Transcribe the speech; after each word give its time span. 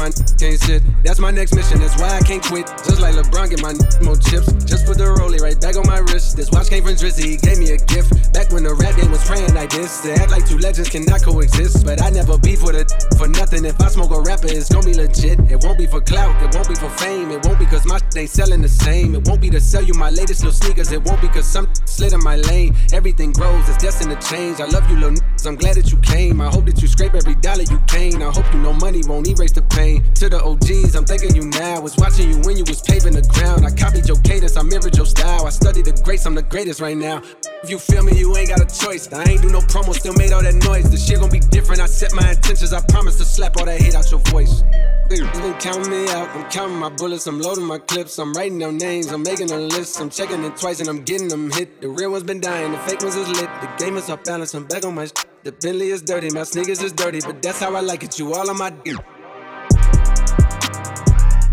my 0.00 0.10
can't 0.40 0.56
sit? 0.56 0.82
That's 1.04 1.20
my 1.20 1.30
next 1.30 1.54
mission, 1.54 1.78
that's 1.78 2.00
why 2.00 2.08
I 2.08 2.20
can't 2.20 2.42
quit. 2.42 2.66
Just 2.88 3.00
like 3.00 3.14
LeBron, 3.14 3.50
get 3.52 3.60
my 3.60 3.76
more 4.00 4.16
chips. 4.16 4.48
Just 4.64 4.86
put 4.88 4.96
the 4.96 5.12
rollie 5.20 5.40
right 5.40 5.60
back 5.60 5.76
on 5.76 5.84
my 5.84 6.00
wrist. 6.08 6.36
This 6.36 6.50
watch 6.50 6.70
came 6.70 6.84
from 6.84 6.96
Drizzy, 6.96 7.24
he 7.24 7.36
gave 7.36 7.58
me 7.58 7.76
a 7.76 7.76
gift. 7.76 8.32
Back 8.32 8.48
when 8.50 8.64
the 8.64 8.74
rap 8.74 8.96
game 8.96 9.10
was 9.10 9.20
praying 9.28 9.52
like 9.52 9.68
this. 9.68 10.00
To 10.00 10.12
act 10.16 10.30
like 10.30 10.48
two 10.48 10.56
legends 10.56 10.88
cannot 10.88 11.22
coexist. 11.22 11.84
But 11.84 12.00
I 12.00 12.08
never 12.08 12.38
beef 12.38 12.62
with 12.62 12.76
it 12.76 12.88
for 13.18 13.28
nothing. 13.28 13.64
If 13.64 13.76
I 13.80 13.88
smoke 13.88 14.12
a 14.16 14.20
rapper, 14.24 14.48
it's 14.48 14.72
gonna 14.72 14.86
be 14.86 14.94
legit. 14.94 15.38
It 15.52 15.60
won't 15.60 15.76
be 15.76 15.86
for 15.86 16.00
clout, 16.00 16.32
it 16.40 16.54
won't 16.54 16.68
be 16.68 16.74
for 16.74 16.88
fame. 16.96 17.30
It 17.30 17.44
won't 17.44 17.58
be 17.58 17.66
cause 17.66 17.84
my 17.84 17.98
shit 17.98 18.16
ain't 18.16 18.30
selling 18.30 18.62
the 18.62 18.72
same. 18.72 19.14
It 19.14 19.28
won't 19.28 19.40
be 19.40 19.50
to 19.50 19.60
sell 19.60 19.84
you 19.84 19.92
my 19.94 20.08
latest 20.08 20.40
little 20.40 20.56
sneakers. 20.56 20.92
It 20.92 21.04
won't 21.04 21.20
be 21.20 21.28
cause 21.28 21.46
some 21.46 21.68
slid 21.84 22.14
in 22.14 22.24
my 22.24 22.36
lane. 22.48 22.74
Everything 22.92 23.32
grows, 23.32 23.68
it's 23.68 23.76
destined 23.76 24.16
to 24.16 24.20
change. 24.28 24.60
I 24.60 24.66
love 24.66 24.88
you, 24.88 24.96
little 24.96 25.12
niggas. 25.12 25.46
I'm 25.46 25.56
glad 25.56 25.76
that 25.76 25.90
you 25.92 25.98
came. 25.98 26.40
I 26.40 26.48
hope 26.48 26.64
that 26.66 26.80
you 26.80 26.88
scrape 26.88 27.14
every 27.14 27.34
dollar 27.36 27.64
you 27.68 27.80
came. 27.86 28.22
I 28.22 28.30
hope 28.30 28.46
you 28.52 28.60
know 28.60 28.72
money 28.72 29.02
won't 29.06 29.28
erase 29.28 29.52
the 29.52 29.62
pain. 29.62 29.89
To 29.98 30.28
the 30.28 30.40
OGs, 30.42 30.94
I'm 30.94 31.04
thanking 31.04 31.34
you 31.34 31.46
now. 31.58 31.80
Was 31.80 31.96
watching 31.96 32.30
you 32.30 32.38
when 32.46 32.56
you 32.56 32.64
was 32.64 32.80
paving 32.82 33.14
the 33.14 33.22
ground. 33.34 33.66
I 33.66 33.70
copied 33.70 34.06
your 34.06 34.20
cadence, 34.20 34.56
I 34.56 34.62
mirrored 34.62 34.96
your 34.96 35.06
style. 35.06 35.46
I 35.46 35.50
studied 35.50 35.86
the 35.86 35.92
greats, 36.04 36.26
I'm 36.26 36.34
the 36.34 36.42
greatest 36.42 36.80
right 36.80 36.96
now. 36.96 37.22
If 37.62 37.70
you 37.70 37.78
feel 37.78 38.02
me, 38.02 38.16
you 38.16 38.36
ain't 38.36 38.48
got 38.48 38.60
a 38.60 38.68
choice. 38.84 39.12
I 39.12 39.24
ain't 39.24 39.42
do 39.42 39.48
no 39.48 39.60
promo, 39.60 39.94
still 39.94 40.14
made 40.14 40.32
all 40.32 40.42
that 40.42 40.54
noise. 40.54 40.90
The 40.90 40.96
shit 40.96 41.20
gon' 41.20 41.30
be 41.30 41.40
different. 41.40 41.80
I 41.80 41.86
set 41.86 42.14
my 42.14 42.30
intentions. 42.30 42.72
I 42.72 42.80
promise 42.88 43.16
to 43.16 43.24
slap 43.24 43.56
all 43.58 43.66
that 43.66 43.80
hate 43.80 43.94
out 43.94 44.10
your 44.10 44.20
voice. 44.30 44.62
You 45.10 45.24
been 45.24 45.54
counting 45.54 45.90
me 45.90 46.08
out. 46.10 46.28
I'm 46.36 46.48
counting 46.50 46.78
my 46.78 46.88
bullets. 46.88 47.26
I'm 47.26 47.40
loading 47.40 47.64
my 47.64 47.78
clips. 47.78 48.16
I'm 48.18 48.32
writing 48.32 48.60
down 48.60 48.76
names. 48.76 49.10
I'm 49.10 49.24
making 49.24 49.50
a 49.50 49.58
list. 49.58 50.00
I'm 50.00 50.08
checking 50.08 50.44
it 50.44 50.56
twice 50.56 50.78
and 50.78 50.88
I'm 50.88 51.02
getting 51.02 51.26
them 51.26 51.50
hit. 51.50 51.80
The 51.80 51.88
real 51.88 52.12
ones 52.12 52.22
been 52.22 52.40
dying. 52.40 52.70
The 52.70 52.78
fake 52.78 53.02
ones 53.02 53.16
is 53.16 53.28
lit. 53.28 53.50
The 53.60 53.68
game 53.76 53.96
is 53.96 54.08
off 54.08 54.22
balance. 54.22 54.54
I'm 54.54 54.66
back 54.66 54.84
on 54.84 54.94
my. 54.94 55.06
Sh- 55.06 55.12
the 55.42 55.50
Bentley 55.50 55.90
is 55.90 56.02
dirty. 56.02 56.30
My 56.30 56.44
sneakers 56.44 56.80
is 56.80 56.92
dirty, 56.92 57.20
but 57.20 57.42
that's 57.42 57.58
how 57.58 57.74
I 57.74 57.80
like 57.80 58.04
it. 58.04 58.20
You 58.20 58.32
all 58.34 58.48
on 58.48 58.58
my. 58.58 58.70
D- 58.70 58.94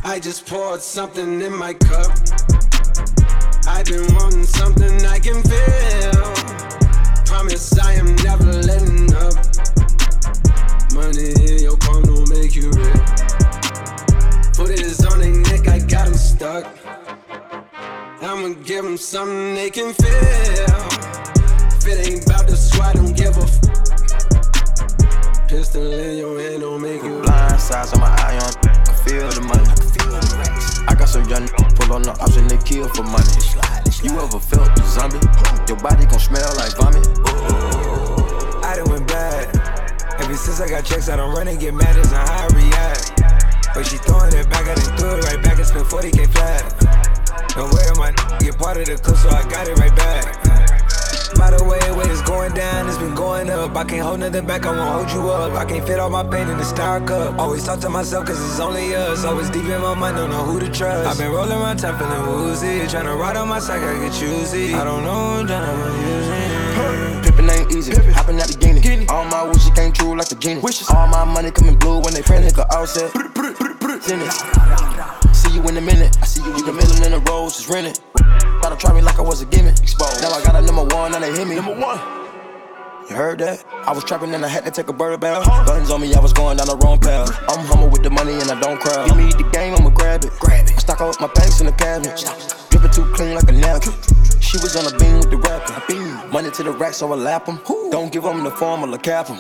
I 0.04 0.20
just 0.20 0.46
poured 0.46 0.82
something 0.82 1.42
in 1.42 1.56
my 1.56 1.74
cup. 1.74 2.12
I've 3.68 3.86
been 3.86 4.14
wanting 4.16 4.46
something 4.46 5.06
I 5.06 5.20
can 5.20 5.42
feel. 5.44 6.34
Promise 7.26 7.80
I 7.80 7.94
am 7.94 8.16
never 8.18 8.46
letting 8.46 9.14
up. 9.16 9.34
Money 10.94 11.34
in 11.52 11.64
your 11.64 11.78
palm 11.78 12.04
don't 12.04 12.30
make 12.30 12.56
you 12.56 12.72
real. 12.72 13.04
Put 14.56 14.72
it 14.72 15.06
on 15.06 15.20
their 15.20 15.34
neck, 15.34 15.68
I 15.68 15.80
got 15.80 16.06
them 16.06 16.16
stuck. 16.16 16.66
I'ma 18.22 18.56
give 18.64 18.84
them 18.84 18.98
something 18.98 19.56
they 19.56 19.70
can 19.70 19.94
feel. 19.94 20.88
If 21.78 21.88
it 21.88 22.08
ain't 22.08 22.26
about 22.26 22.48
the 22.48 22.56
swat, 22.56 22.96
don't 22.96 23.16
give 23.16 23.38
a 23.38 23.42
f. 23.42 23.62
Pistol 25.48 25.94
in 25.94 26.18
your 26.18 26.40
hand 26.40 26.62
don't 26.62 26.82
make 26.82 27.04
you 27.04 27.22
blind 27.22 27.60
sides 27.60 27.94
on 27.94 28.00
my 28.00 28.08
eye 28.08 28.38
on. 28.38 28.67
Feel 29.08 29.24
the 29.32 29.40
money. 29.40 29.64
I 30.84 30.94
got 30.94 31.08
some 31.08 31.24
young 31.32 31.48
pull 31.80 31.96
on 31.96 32.04
the 32.04 32.12
and 32.12 32.52
they 32.52 32.60
kill 32.60 32.92
for 32.92 33.08
money. 33.08 33.40
You 34.04 34.12
ever 34.20 34.36
felt 34.36 34.68
the 34.76 34.84
zombie? 34.84 35.24
Your 35.64 35.80
body 35.80 36.04
gon' 36.12 36.20
smell 36.20 36.44
like 36.60 36.76
vomit. 36.76 37.08
I 38.68 38.76
done 38.76 38.92
went 38.92 39.08
bad. 39.08 39.48
Ever 40.20 40.36
since 40.36 40.60
I 40.60 40.68
got 40.68 40.84
checks, 40.84 41.08
I 41.08 41.16
don't 41.16 41.32
run 41.32 41.48
and 41.48 41.58
get 41.58 41.74
mad 41.74 41.96
as 41.96 42.12
on 42.12 42.20
how 42.20 42.46
I 42.46 42.60
react. 42.60 43.16
But 43.72 43.88
she 43.88 43.96
throwing 44.04 44.36
it 44.36 44.50
back, 44.52 44.68
I 44.68 44.76
done 44.76 44.98
threw 45.00 45.16
it 45.16 45.24
right 45.24 45.42
back 45.42 45.56
and 45.56 45.68
spent 45.68 45.88
40k 45.88 46.28
flat. 46.36 46.68
No 47.56 47.64
way 47.72 47.88
my 47.96 48.12
get 48.44 48.60
part 48.60 48.76
of 48.76 48.92
the 48.92 49.00
clip, 49.00 49.16
so 49.16 49.30
I 49.32 49.48
got 49.48 49.72
it 49.72 49.80
right 49.80 49.96
back. 49.96 50.36
By 51.40 51.56
the 51.56 51.64
way, 51.64 51.80
it's 51.80 51.96
going 52.48 52.60
down, 52.60 52.88
it's 52.88 52.98
been 52.98 53.16
going 53.16 53.50
up. 53.50 53.76
I 53.76 53.84
can't 53.84 54.02
hold 54.02 54.20
nothing 54.20 54.46
back, 54.46 54.66
I 54.66 54.72
won't 54.72 54.90
hold 54.90 55.12
you 55.12 55.30
up. 55.30 55.54
I 55.54 55.66
can't 55.66 55.86
fit 55.86 56.00
all 56.00 56.10
my 56.10 56.24
pain 56.24 56.48
in 56.48 56.58
the 56.58 56.64
star 56.64 57.00
cup. 57.02 57.38
Always 57.38 57.64
talk 57.66 57.80
to 57.82 57.90
myself, 57.90 58.26
cause 58.26 58.40
it's 58.40 58.60
only 58.60 58.96
us. 58.96 59.26
Always 59.26 59.50
deep 59.50 59.66
in 59.66 59.82
my 59.82 59.94
mind, 59.94 60.18
don't 60.18 60.30
know 60.30 60.44
who 60.44 60.60
to 60.60 60.72
trust. 60.72 61.08
I've 61.08 61.18
been 61.18 61.32
rolling 61.32 61.60
my 61.60 61.76
time, 61.76 61.98
feeling 61.98 62.28
woozy. 62.28 62.80
They 62.80 62.86
tryna 62.86 63.18
ride 63.18 63.38
on 63.38 63.48
my 63.48 63.60
side, 63.60 63.84
I 63.84 64.00
get 64.00 64.14
choosy. 64.14 64.74
I 64.74 64.84
don't 64.84 65.04
know, 65.04 65.12
I'm 65.12 65.48
tryna 65.48 65.76
use 66.08 66.28
it. 66.28 67.26
Pippin' 67.26 67.50
ain't 67.50 67.72
easy, 67.72 67.96
hopping 68.14 68.40
out 68.40 68.48
the 68.48 68.58
guinea. 68.58 69.08
All 69.08 69.26
my 69.26 69.44
wishes 69.44 69.72
came 69.72 69.92
true 69.92 70.18
like 70.18 70.32
a 70.32 70.36
genie. 70.36 70.62
Wishes. 70.62 70.90
All 70.90 71.08
my 71.08 71.26
money 71.26 71.52
coming 71.52 71.78
blue 71.78 72.00
when 72.00 72.14
they 72.14 72.22
pray, 72.22 72.42
nigga 72.42 72.66
all 72.74 72.88
said. 72.88 73.12
Send 74.00 74.22
it. 74.22 74.32
See 75.36 75.54
you 75.54 75.62
in 75.68 75.76
a 75.76 75.82
minute. 75.82 76.16
I 76.22 76.26
see 76.26 76.42
you 76.42 76.52
with 76.54 76.68
a 76.68 76.72
million 76.72 77.04
in 77.04 77.12
the 77.12 77.32
rolls, 77.32 77.58
just. 77.58 77.68
Try 77.68 78.70
to 78.70 78.76
try 78.78 78.94
me 78.94 79.02
like 79.02 79.18
I 79.18 79.22
was 79.22 79.42
a 79.42 79.46
gimmick. 79.46 79.80
Exposed. 79.80 80.22
Now 80.22 80.32
I 80.32 80.44
got 80.44 80.56
a 80.56 80.62
number 80.62 80.84
one, 80.96 81.12
now 81.12 81.20
they 81.20 81.32
hit 81.32 81.48
me. 81.48 81.56
Number 81.56 81.76
one. 81.76 82.17
You 83.10 83.16
heard 83.16 83.40
that? 83.40 83.64
I 83.72 83.94
was 83.94 84.04
trapping 84.04 84.34
and 84.34 84.44
I 84.44 84.50
had 84.50 84.66
to 84.66 84.72
take 84.72 84.90
a 84.90 84.94
bird 84.94 85.22
bath. 85.22 85.46
Guns 85.66 85.90
on 85.90 86.02
me, 86.02 86.14
I 86.14 86.20
was 86.20 86.34
going 86.34 86.58
down 86.58 86.68
the 86.68 86.76
wrong 86.76 87.00
path. 87.00 87.32
I'm 87.48 87.64
humble 87.66 87.88
with 87.88 88.04
the 88.04 88.10
money 88.10 88.34
and 88.34 88.52
I 88.52 88.60
don't 88.60 88.82
cry. 88.82 89.08
Give 89.08 89.16
me 89.16 89.32
the 89.32 89.48
game, 89.54 89.74
I'ma 89.76 89.92
grab 89.92 90.26
it. 90.26 90.32
Grab 90.42 90.68
it. 90.68 90.78
Stock 90.78 91.00
up 91.00 91.16
my 91.22 91.28
pants 91.28 91.62
in 91.62 91.68
the 91.68 91.72
cabinet. 91.72 92.20
Dripping 92.70 92.92
too 92.92 93.06
clean 93.16 93.36
like 93.36 93.48
a 93.48 93.54
napkin. 93.54 93.94
She 94.42 94.60
was 94.60 94.76
on 94.76 94.92
a 94.92 94.98
beam 95.00 95.24
with 95.24 95.32
the 95.32 95.38
rapping. 95.38 96.32
Money 96.32 96.52
to 96.52 96.64
the 96.64 96.72
rack, 96.72 96.94
so 96.94 97.12
I 97.14 97.16
lap 97.16 97.46
them. 97.46 97.62
Don't 97.92 98.12
give 98.12 98.24
them 98.24 98.44
the 98.44 98.52
formula, 98.52 99.00
cap 99.00 99.28
them. 99.28 99.40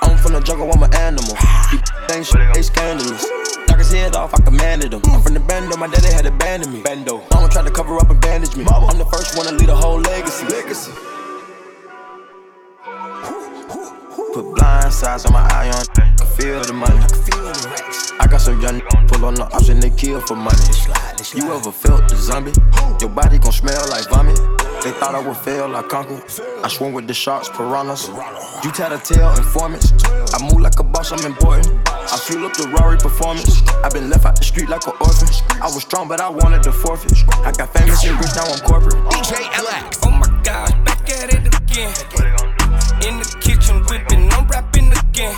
I'm 0.00 0.16
from 0.16 0.32
the 0.32 0.40
jungle, 0.40 0.72
I'm 0.72 0.82
an 0.82 0.94
animal. 0.94 1.36
These 2.08 2.28
shit, 2.28 2.54
they 2.54 2.62
scandalous. 2.62 3.28
Knock 3.68 3.76
his 3.76 3.92
head 3.92 4.16
off, 4.16 4.32
I 4.32 4.40
commanded 4.40 4.94
him. 4.94 5.02
I'm 5.04 5.20
from 5.20 5.34
the 5.34 5.40
bando, 5.40 5.76
my 5.76 5.88
daddy 5.88 6.12
had 6.14 6.24
abandoned 6.24 6.72
me. 6.72 6.80
Bando. 6.80 7.20
Mama 7.30 7.50
tried 7.50 7.66
to 7.66 7.72
cover 7.72 7.94
up 7.96 8.08
and 8.08 8.20
bandage 8.22 8.56
me. 8.56 8.64
I'm 8.64 8.96
the 8.96 9.04
first 9.04 9.36
one 9.36 9.46
to 9.46 9.52
lead 9.52 9.68
a 9.68 9.76
whole 9.76 10.00
legacy. 10.00 10.46
Legacy. 10.46 10.92
Sides 15.02 15.26
on 15.26 15.32
my 15.32 15.42
eye 15.50 15.66
on. 15.66 15.84
I 15.98 16.24
feel 16.38 16.62
the 16.62 16.72
money. 16.72 16.94
I 18.20 18.26
got 18.30 18.40
some 18.40 18.60
young 18.60 18.80
pull 19.08 19.24
on 19.24 19.34
the 19.34 19.50
and 19.68 19.82
they 19.82 19.90
kill 19.90 20.20
for 20.20 20.36
money. 20.36 20.62
You 21.34 21.50
ever 21.50 21.72
felt 21.72 22.08
the 22.08 22.14
zombie? 22.14 22.54
Your 23.02 23.10
body 23.10 23.38
gon' 23.42 23.50
smell 23.50 23.82
like 23.90 24.06
vomit. 24.08 24.38
They 24.86 24.94
thought 24.94 25.16
I 25.16 25.26
would 25.26 25.36
fail, 25.38 25.74
I 25.74 25.82
conquered. 25.82 26.22
I 26.62 26.68
swim 26.68 26.92
with 26.92 27.08
the 27.08 27.14
sharks, 27.14 27.48
piranhas. 27.48 28.14
You 28.62 28.70
tell 28.70 28.90
the 28.90 29.02
tale 29.02 29.34
informants. 29.34 29.90
I 30.06 30.38
move 30.38 30.60
like 30.60 30.78
a 30.78 30.84
boss, 30.84 31.10
I'm 31.10 31.26
important. 31.26 31.66
I 31.90 32.16
fuel 32.22 32.46
up 32.46 32.54
the 32.54 32.68
Rari 32.68 32.96
performance. 32.96 33.60
i 33.82 33.88
been 33.88 34.08
left 34.08 34.24
out 34.24 34.36
the 34.36 34.44
street 34.44 34.68
like 34.68 34.86
an 34.86 34.94
orphan. 35.00 35.26
I 35.58 35.66
was 35.66 35.82
strong, 35.82 36.06
but 36.06 36.20
I 36.20 36.28
wanted 36.28 36.62
to 36.62 36.70
forfeit. 36.70 37.10
I 37.42 37.50
got 37.50 37.74
famous 37.74 38.06
and 38.06 38.14
rich, 38.22 38.38
now 38.38 38.46
I'm 38.46 38.62
corporate. 38.62 39.02
DJ 39.10 39.34
LX. 39.50 39.98
Oh 40.06 40.14
my 40.14 40.30
gosh, 40.44 40.70
back 40.86 41.10
at 41.10 41.34
it 41.34 41.50
again. 41.50 42.61
In 43.02 43.18
the 43.18 43.36
kitchen 43.40 43.82
whipping, 43.86 44.30
I'm 44.32 44.46
rapping 44.46 44.92
again. 44.92 45.34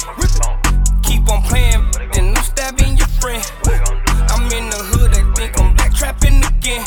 Keep 1.03 1.31
on 1.31 1.43
playing, 1.43 1.91
then 2.13 2.37
I'm 2.37 2.45
stabbing 2.45 2.97
your 2.99 3.09
friend. 3.21 3.43
I'm 4.29 4.45
in 4.53 4.69
the 4.69 4.81
hood, 4.93 5.13
I 5.15 5.23
think 5.35 5.59
I'm 5.59 5.75
back 5.75 5.95
trapping 5.95 6.45
again. 6.45 6.85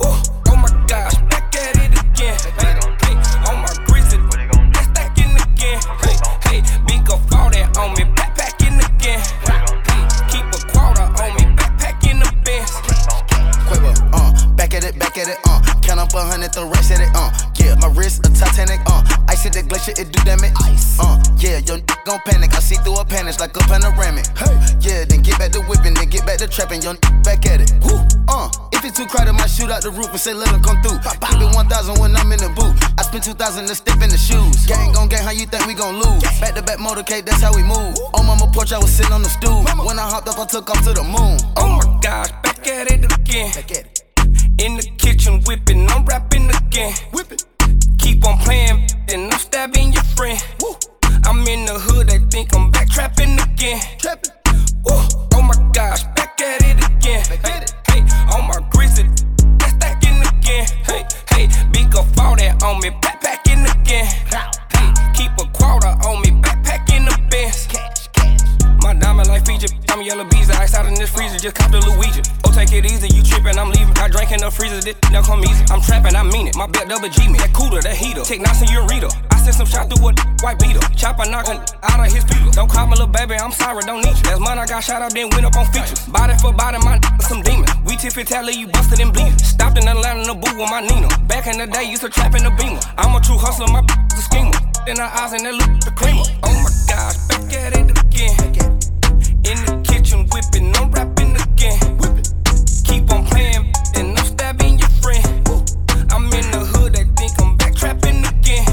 Ooh, 0.00 0.14
oh 0.48 0.56
my 0.56 0.70
gosh, 0.86 1.14
the 29.84 29.90
roof 29.90 30.08
and 30.10 30.20
say 30.20 30.32
let 30.32 30.48
'em 30.48 30.62
come 30.62 30.80
through. 30.82 30.98
Keep 31.28 31.40
it 31.42 31.54
1,000 31.54 32.00
when 32.00 32.16
I'm 32.16 32.32
in 32.32 32.38
the 32.38 32.48
booth. 32.48 32.74
I 32.98 33.02
spent 33.02 33.22
2,000 33.22 33.66
to 33.66 33.74
step 33.74 34.00
in 34.00 34.08
the 34.08 34.16
shoes. 34.16 34.64
Gang 34.66 34.92
gon' 34.92 35.08
gang, 35.08 35.22
how 35.22 35.30
you 35.30 35.46
think 35.46 35.66
we 35.66 35.74
gon' 35.74 36.00
lose? 36.00 36.22
Back 36.40 36.54
to 36.54 36.62
back 36.62 36.78
motorcade, 36.78 37.26
that's 37.26 37.42
how 37.42 37.52
we 37.52 37.62
move. 37.62 37.94
On 38.14 38.24
mama 38.24 38.46
porch, 38.52 38.72
I 38.72 38.78
was 38.78 38.90
sitting 38.90 39.12
on 39.12 39.22
the 39.22 39.28
stool. 39.28 39.62
When 39.84 39.98
I 39.98 40.08
hopped 40.08 40.28
up, 40.28 40.38
I 40.38 40.46
took 40.46 40.70
off 40.70 40.82
to 40.84 40.94
the 40.94 41.04
moon. 41.04 41.36
Oh 41.56 41.68
my 41.68 41.98
gosh, 42.00 42.30
back 42.42 42.66
at 42.66 42.90
it 42.90 43.04
again. 43.12 43.52
Back 43.52 43.70
at 43.72 43.84
it. 43.84 44.02
In 44.58 44.76
the 44.78 44.86
kitchen 44.96 45.42
whipping, 45.46 45.86
I'm 45.90 46.04
rapping 46.06 46.48
again. 46.48 46.94
Whip 47.12 47.30
it. 47.30 47.44
Keep 47.98 48.26
on 48.26 48.38
playing, 48.38 48.88
then 49.06 49.30
I'm 49.30 49.38
stabbing 49.38 49.92
your 49.92 50.04
friend. 50.16 50.42
Woo. 50.62 50.76
I'm 51.26 51.46
in 51.46 51.66
the 51.66 51.78
hood, 51.78 52.10
I 52.10 52.18
think 52.30 52.54
I'm 52.56 52.70
back 52.70 52.88
trapping 52.88 53.38
again. 53.38 53.80
Trapping. 53.98 54.32
Woo. 54.84 54.96
Oh 55.34 55.42
my 55.42 55.56
gosh, 55.72 56.04
back 56.16 56.40
at 56.40 56.62
it 56.62 56.78
again. 56.88 57.22
Back 57.28 57.44
at 57.52 57.62
it. 57.64 57.74
Hey, 57.90 58.00
hey, 58.00 58.34
on 58.34 58.48
my 58.48 58.60
grizzly, 58.70 59.08
again. 60.44 60.66
Hey, 60.84 61.06
hey, 61.30 61.48
be 61.72 61.80
a 61.98 62.02
40 62.02 62.48
on 62.64 62.80
me, 62.80 62.90
back, 63.00 63.20
back 63.20 63.46
in 63.46 63.64
again. 63.64 64.06
Hey, 64.72 64.92
keep 65.14 65.32
a 65.40 65.46
quarter 65.52 65.88
on 65.88 66.22
me 66.22 66.23
diamond 69.14 69.30
like 69.30 69.46
Fiji. 69.46 69.70
I'm 69.90 70.02
yellow 70.02 70.24
bees, 70.24 70.48
the 70.48 70.54
ice 70.58 70.74
out 70.74 70.86
in 70.86 70.94
this 70.94 71.10
freezer. 71.10 71.38
Just 71.38 71.54
cop 71.54 71.70
the 71.70 71.78
Luigi. 71.86 72.22
Oh, 72.44 72.50
take 72.50 72.72
it 72.72 72.84
easy, 72.84 73.06
you 73.14 73.22
trippin', 73.22 73.58
I'm 73.58 73.70
leaving. 73.70 73.94
I 73.98 74.08
drank 74.08 74.32
in 74.32 74.42
the 74.42 74.50
freezer, 74.50 74.80
this 74.82 74.96
now 75.10 75.22
come 75.22 75.44
easy. 75.46 75.62
I'm 75.70 75.80
trappin', 75.80 76.16
I 76.16 76.22
mean 76.22 76.48
it. 76.48 76.56
My 76.56 76.66
belt 76.66 76.88
double 76.88 77.08
G 77.08 77.28
me. 77.30 77.38
That 77.38 77.54
cooler, 77.54 77.80
that 77.80 77.94
heater. 77.94 78.22
Take 78.26 78.42
Nas 78.42 78.58
and 78.58 78.70
Urita. 78.74 79.14
I 79.30 79.38
sent 79.38 79.54
some 79.54 79.66
shot 79.66 79.86
through 79.86 80.10
a 80.10 80.12
white 80.42 80.58
beater. 80.58 80.82
Chopper 80.98 81.30
knockin' 81.30 81.62
out 81.86 82.00
of 82.02 82.10
his 82.10 82.26
feet. 82.26 82.42
Don't 82.58 82.66
call 82.66 82.86
me 82.86 82.98
little 82.98 83.06
baby, 83.06 83.38
I'm 83.38 83.52
sorry, 83.52 83.86
don't 83.86 84.02
need 84.02 84.18
you. 84.18 84.26
That's 84.26 84.40
mine, 84.40 84.58
I 84.58 84.66
got 84.66 84.82
shot 84.82 85.02
up, 85.02 85.12
then 85.14 85.30
went 85.30 85.46
up 85.46 85.54
on 85.54 85.66
features. 85.70 86.02
Body 86.10 86.34
for 86.42 86.52
body, 86.52 86.78
my 86.82 86.98
some 87.22 87.42
demons. 87.42 87.70
We 87.86 87.94
tippy 87.96 88.24
tally, 88.24 88.54
you 88.58 88.66
busted 88.66 88.98
and 88.98 89.12
bleeding. 89.14 89.38
Stopped 89.38 89.78
in 89.78 89.86
Atlanta, 89.86 90.26
the 90.26 90.34
boo 90.34 90.58
with 90.58 90.70
my 90.70 90.82
Nina. 90.82 91.06
Back 91.30 91.46
in 91.46 91.58
the 91.58 91.70
day, 91.70 91.86
used 91.86 92.02
to 92.02 92.10
trap 92.10 92.34
in 92.34 92.42
the 92.42 92.50
beamer. 92.58 92.82
I'm 92.98 93.14
a 93.14 93.20
true 93.22 93.38
hustler, 93.38 93.70
my 93.70 93.78
a 94.10 94.22
schemer. 94.26 94.58
In 94.90 94.98
her 94.98 95.06
eyes 95.06 95.32
and 95.32 95.46
that 95.46 95.54
look 95.54 95.70
the 95.86 95.92
creamer. 95.94 96.26
Oh 96.42 96.50
my 96.50 96.70
gosh, 96.90 97.16
back 97.30 97.52
at 97.54 97.78
it 97.78 97.94
again. 97.94 98.73
In 99.46 99.60
the 99.66 99.82
kitchen 99.84 100.26
whipping, 100.32 100.74
I'm 100.74 100.90
rapping 100.90 101.36
again. 101.36 101.78
Keep 102.84 103.12
on 103.12 103.26
playing, 103.26 103.70
and 103.94 104.18
I'm 104.18 104.24
stabbing 104.24 104.78
your 104.78 104.88
friend. 105.04 105.22
I'm 106.10 106.24
in 106.32 106.50
the 106.50 106.64
hood, 106.72 106.96
I 106.96 107.04
think 107.12 107.32
I'm 107.42 107.54
back 107.58 107.74
trapping 107.76 108.24
again. 108.24 108.64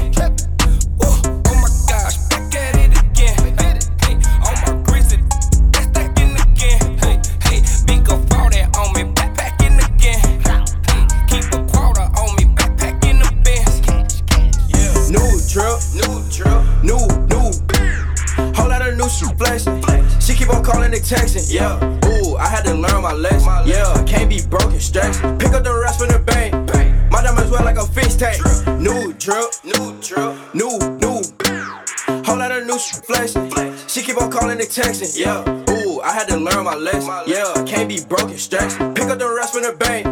Woo, 0.96 1.12
Oh 1.44 1.54
my 1.60 1.68
gosh, 1.88 2.16
back 2.32 2.54
at 2.56 2.76
it 2.76 2.96
again. 3.04 3.36
Hey, 3.60 3.76
hey, 4.00 4.14
on 4.48 4.54
my 4.64 4.82
grizzly, 4.82 5.20
that's 5.72 5.92
stacking 5.92 6.32
again. 6.40 6.80
Hey, 7.04 7.20
hey, 7.44 7.60
big 7.84 8.08
up 8.08 8.24
all 8.32 8.48
that 8.48 8.72
on 8.80 8.88
me, 8.96 9.12
backpacking 9.12 9.76
again. 9.76 10.24
Hey, 10.40 11.04
keep 11.28 11.52
a 11.52 11.60
quarter 11.68 12.08
on 12.16 12.32
me, 12.40 12.48
backpacking 12.56 13.20
the 13.20 13.28
best. 13.44 13.84
Yeah. 14.72 15.12
New 15.12 15.36
drip, 15.52 15.84
new 16.00 16.16
drip, 16.32 16.64
new, 16.80 17.04
new. 17.28 17.52
Whole 18.56 18.68
lot 18.70 18.80
of 18.80 18.96
new 18.96 19.08
shit 19.10 19.36
flashing. 19.36 20.01
She 20.22 20.34
keep 20.34 20.54
on 20.54 20.62
calling 20.62 20.94
and 20.94 21.02
texting, 21.02 21.52
yeah. 21.52 21.82
Ooh, 22.06 22.36
I 22.36 22.46
had 22.46 22.64
to 22.66 22.74
learn 22.74 23.02
my 23.02 23.12
lesson, 23.12 23.66
yeah. 23.66 24.04
Can't 24.06 24.30
be 24.30 24.40
broken, 24.48 24.78
stressed. 24.78 25.20
Pick 25.40 25.52
up 25.52 25.64
the 25.64 25.74
rest 25.82 25.98
from 25.98 26.10
the 26.10 26.20
bank. 26.20 26.54
My 27.10 27.22
diamonds 27.22 27.50
wear 27.50 27.62
like 27.62 27.76
a 27.76 27.84
fish 27.86 28.14
tank. 28.14 28.38
New 28.78 29.12
drip, 29.14 29.50
new 29.64 29.98
drip, 30.00 30.38
new, 30.54 30.78
new. 31.02 31.22
Whole 32.22 32.38
lot 32.38 32.52
of 32.52 32.64
new 32.66 32.78
shit 32.78 33.04
flashing. 33.04 33.50
She 33.88 34.02
keep 34.02 34.16
on 34.16 34.30
calling 34.30 34.60
and 34.60 34.70
texting, 34.70 35.18
yeah. 35.18 35.42
Ooh, 35.70 36.00
I 36.02 36.12
had 36.12 36.28
to 36.28 36.36
learn 36.36 36.64
my 36.64 36.76
lesson, 36.76 37.10
yeah. 37.26 37.52
Can't 37.66 37.88
be 37.88 37.98
broken, 38.08 38.38
stressed. 38.38 38.78
Pick 38.94 39.10
up 39.10 39.18
the 39.18 39.28
rest 39.28 39.54
from 39.54 39.64
the 39.64 39.72
bank. 39.72 40.06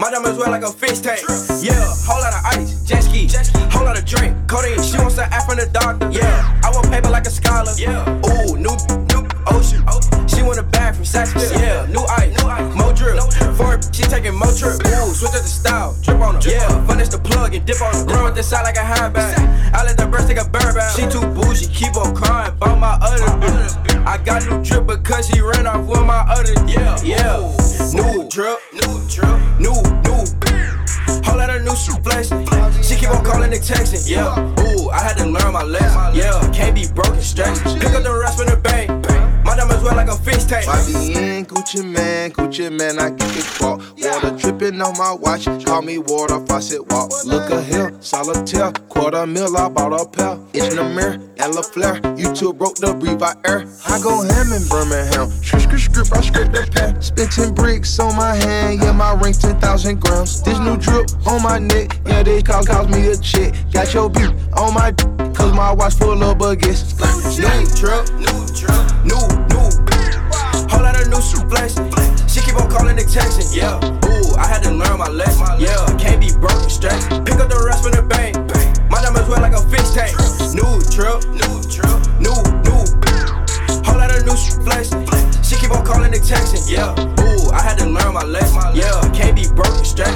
My 0.00 0.10
diamonds 0.10 0.38
wear 0.38 0.48
like 0.48 0.62
a 0.62 0.72
fish 0.72 1.00
tank, 1.00 1.20
yeah. 1.60 1.84
Whole 2.08 2.18
lot 2.18 2.32
of 2.32 2.58
ice, 2.58 2.82
jet 2.84 3.04
ski, 3.04 3.28
whole 3.68 3.84
lot 3.84 3.98
of 3.98 4.06
drink, 4.06 4.34
codeine. 4.48 4.82
She 4.82 4.96
wants 4.96 5.18
an 5.18 5.28
app 5.30 5.44
from 5.44 5.58
the 5.58 5.66
doctor, 5.66 6.08
yeah. 6.10 6.60
I 6.64 6.70
want 6.70 6.90
paper 6.90 7.10
like 7.10 7.26
a 7.26 7.30
scholar, 7.30 7.72
yeah. 7.76 8.08
Ooh, 8.24 8.56
new 8.56 8.74
Oh, 9.46 9.56
ocean. 9.56 9.80
She 10.28 10.42
want 10.42 10.58
a 10.58 10.62
bag 10.62 10.94
from 10.94 11.04
Fifth, 11.04 11.52
yeah. 11.60 11.86
New 11.86 12.04
ice, 12.08 12.36
more 12.74 12.92
drip. 12.92 13.20
For 13.56 13.76
her, 13.76 13.80
she 13.92 14.02
taking 14.04 14.34
more 14.34 14.52
trip. 14.52 14.80
Ooh, 14.86 15.12
switch 15.12 15.34
up 15.34 15.42
the 15.42 15.48
style, 15.48 15.96
drip 16.02 16.20
on 16.20 16.34
her, 16.34 16.40
yeah. 16.48 16.86
Furnish 16.86 17.08
the 17.08 17.18
plug 17.18 17.54
and 17.54 17.64
dip 17.66 17.80
on 17.80 17.94
her. 17.94 18.04
Run 18.04 18.24
with 18.24 18.34
the 18.36 18.42
side 18.42 18.62
like 18.62 18.76
a 18.76 18.84
high 18.84 19.08
bag. 19.08 19.38
I 19.74 19.84
let 19.84 19.96
the 19.96 20.06
breast 20.06 20.28
take 20.28 20.40
a 20.40 20.48
bird 20.48 20.74
back. 20.74 20.96
She 20.96 21.02
too 21.08 21.24
bougie, 21.34 21.66
keep 21.68 21.96
on 21.96 22.14
crying 22.14 22.52
about 22.52 22.78
my 22.78 22.98
other 23.00 23.24
bitch. 23.40 24.06
I 24.06 24.18
got 24.18 24.46
new 24.48 24.62
drip 24.62 24.86
because 24.86 25.28
she 25.28 25.40
ran 25.40 25.66
off 25.66 25.86
with 25.86 26.04
my 26.04 26.24
other, 26.28 26.54
yeah, 26.66 26.96
yeah. 27.02 27.36
New 27.92 28.28
drip, 28.28 28.58
new 28.72 29.00
drip, 29.08 29.38
new, 29.58 29.76
new. 30.04 30.24
Whole 31.24 31.36
lot 31.36 31.50
of 31.50 31.62
new 31.62 31.76
shit 31.76 32.02
flashing. 32.02 32.46
She 32.82 32.96
keep 32.96 33.10
on 33.10 33.24
calling 33.24 33.52
and 33.52 33.62
texting, 33.62 34.08
yeah. 34.08 34.36
Ooh, 34.62 34.90
I 34.90 35.02
had 35.02 35.16
to 35.18 35.26
learn 35.26 35.52
my 35.52 35.64
lesson, 35.64 36.14
yeah. 36.14 36.50
Can't 36.52 36.74
be 36.74 36.86
broken, 36.94 37.20
stressed. 37.20 37.64
Pick 37.64 37.92
up 37.92 38.02
the 38.02 38.12
rest 38.12 38.38
from 38.38 38.48
the 38.48 38.56
bank. 38.56 38.99
Diamonds 39.60 39.84
wear 39.84 39.94
like 39.94 40.08
a 40.08 40.16
fish 40.16 40.44
tank. 40.44 40.66
I 40.68 40.86
be 40.86 41.12
in 41.12 41.44
Gucci 41.44 41.84
man, 41.84 42.30
Gucci 42.30 42.72
man, 42.72 42.98
I 42.98 43.10
get 43.10 43.36
it 43.36 43.44
caught. 43.58 43.78
Water 43.98 44.30
dripping 44.30 44.80
on 44.80 44.96
my 44.96 45.12
watch, 45.12 45.44
call 45.66 45.82
me 45.82 45.98
water 45.98 46.40
faucet 46.46 46.90
walk. 46.90 47.10
Look 47.26 47.50
a 47.50 47.62
here, 47.62 47.92
solitaire, 48.00 48.72
quarter 48.88 49.26
mil, 49.26 49.54
I 49.54 49.68
bought 49.68 49.92
a 49.92 50.08
pair. 50.08 50.38
Itch 50.54 50.70
in 50.70 50.76
the 50.76 50.84
mirror, 50.84 51.18
and 51.36 51.54
La 51.54 51.60
Flare, 51.60 52.00
you 52.16 52.34
two 52.34 52.54
broke 52.54 52.76
the 52.76 52.94
breathe 52.94 53.22
I 53.22 53.34
air. 53.44 53.66
I 53.86 54.00
go 54.00 54.22
ham 54.22 54.50
in 54.50 54.66
Birmingham, 54.66 55.28
script, 55.28 55.78
script, 55.78 56.24
script, 56.24 56.56
I 56.56 56.64
the 56.64 56.70
pen. 56.72 57.02
Spent 57.02 57.30
10 57.30 57.54
bricks 57.54 57.98
on 57.98 58.16
my 58.16 58.36
hand, 58.36 58.80
yeah, 58.80 58.92
my 58.92 59.12
ring 59.12 59.34
10,000 59.34 60.00
grams. 60.00 60.42
This 60.42 60.58
new 60.58 60.78
drip 60.78 61.04
on 61.26 61.42
my 61.42 61.58
neck, 61.58 62.00
yeah, 62.06 62.22
they 62.22 62.40
call, 62.40 62.64
call 62.64 62.88
me 62.88 63.08
a 63.08 63.16
chick. 63.18 63.52
Got 63.72 63.92
your 63.92 64.08
beat 64.08 64.32
on 64.56 64.72
my 64.72 64.92
d- 64.92 65.04
cause 65.34 65.52
my 65.52 65.70
watch 65.70 65.94
full 65.96 66.22
of 66.22 66.38
buggets. 66.38 66.96
New 67.36 67.66
drip, 67.76 68.08
new 68.18 68.39
new, 69.04 69.22
new. 69.50 69.68
Whole 70.70 70.82
lot 70.82 70.98
of 71.00 71.08
new 71.08 71.20
flashing. 71.48 71.90
She 72.26 72.40
keep 72.40 72.56
on 72.56 72.70
calling 72.70 72.98
and 72.98 73.06
texting, 73.06 73.54
yeah. 73.54 73.78
Ooh, 73.78 74.34
I 74.36 74.46
had 74.46 74.62
to 74.64 74.72
learn 74.72 74.98
my 74.98 75.08
lesson, 75.08 75.60
yeah. 75.60 75.86
Can't 75.98 76.20
be 76.20 76.30
broken, 76.38 76.68
stressed. 76.68 77.10
Pick 77.24 77.38
up 77.38 77.48
the 77.48 77.62
rest 77.64 77.84
from 77.84 77.92
the 77.92 78.02
bank. 78.02 78.36
My 78.90 79.00
diamonds 79.02 79.28
wear 79.28 79.40
like 79.40 79.54
a 79.54 79.62
fish 79.70 79.90
tank. 79.94 80.14
New 80.54 80.82
drip, 80.90 81.22
new 81.30 81.62
drip, 81.70 82.00
new, 82.18 82.34
new. 82.66 82.82
Whole 83.86 83.98
lot 83.98 84.10
of 84.10 84.26
new 84.26 84.36
flashing. 84.66 85.06
She 85.42 85.56
keep 85.56 85.70
on 85.70 85.84
calling 85.84 86.12
and 86.12 86.22
texting, 86.22 86.66
yeah. 86.70 86.90
Ooh, 87.22 87.50
I 87.50 87.62
had 87.62 87.78
to 87.78 87.86
learn 87.86 88.14
my 88.14 88.24
lesson, 88.24 88.74
yeah. 88.74 88.98
Can't 89.14 89.36
be 89.36 89.46
broken, 89.54 89.84
stressed. 89.84 90.09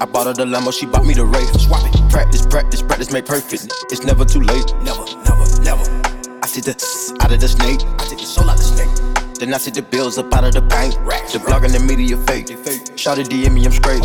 I 0.00 0.06
bought 0.06 0.26
her 0.26 0.32
the 0.32 0.46
Lambo, 0.46 0.72
she 0.72 0.86
bought 0.86 1.04
me 1.04 1.12
the 1.12 1.26
Wraith. 1.26 1.60
Swap 1.60 1.84
it. 1.84 2.10
Practice, 2.10 2.46
practice, 2.46 2.80
practice, 2.80 3.12
make 3.12 3.26
perfect. 3.26 3.70
It's 3.90 4.02
never 4.02 4.24
too 4.24 4.40
late. 4.40 4.74
Never, 4.82 5.04
never, 5.28 5.44
never. 5.60 5.84
I 6.42 6.46
see 6.46 6.62
the 6.62 6.72
out 7.20 7.30
of 7.30 7.38
the 7.38 7.48
snake. 7.48 7.80
I 7.98 8.04
take 8.08 8.18
the 8.18 8.24
soul 8.24 8.48
out 8.48 8.56
the 8.56 8.64
snake. 8.64 9.34
Then 9.34 9.52
I 9.52 9.58
see 9.58 9.70
the 9.70 9.82
bills 9.82 10.16
up 10.16 10.32
out 10.32 10.44
of 10.44 10.54
the 10.54 10.62
bank. 10.62 10.94
The 11.32 11.38
blog 11.38 11.64
and 11.64 11.74
the 11.74 11.80
media 11.80 12.16
fake. 12.16 12.48
Shout 13.00 13.16
to 13.16 13.22
DM 13.22 13.54
me, 13.54 13.64
I'm 13.64 13.72
straight. 13.72 14.04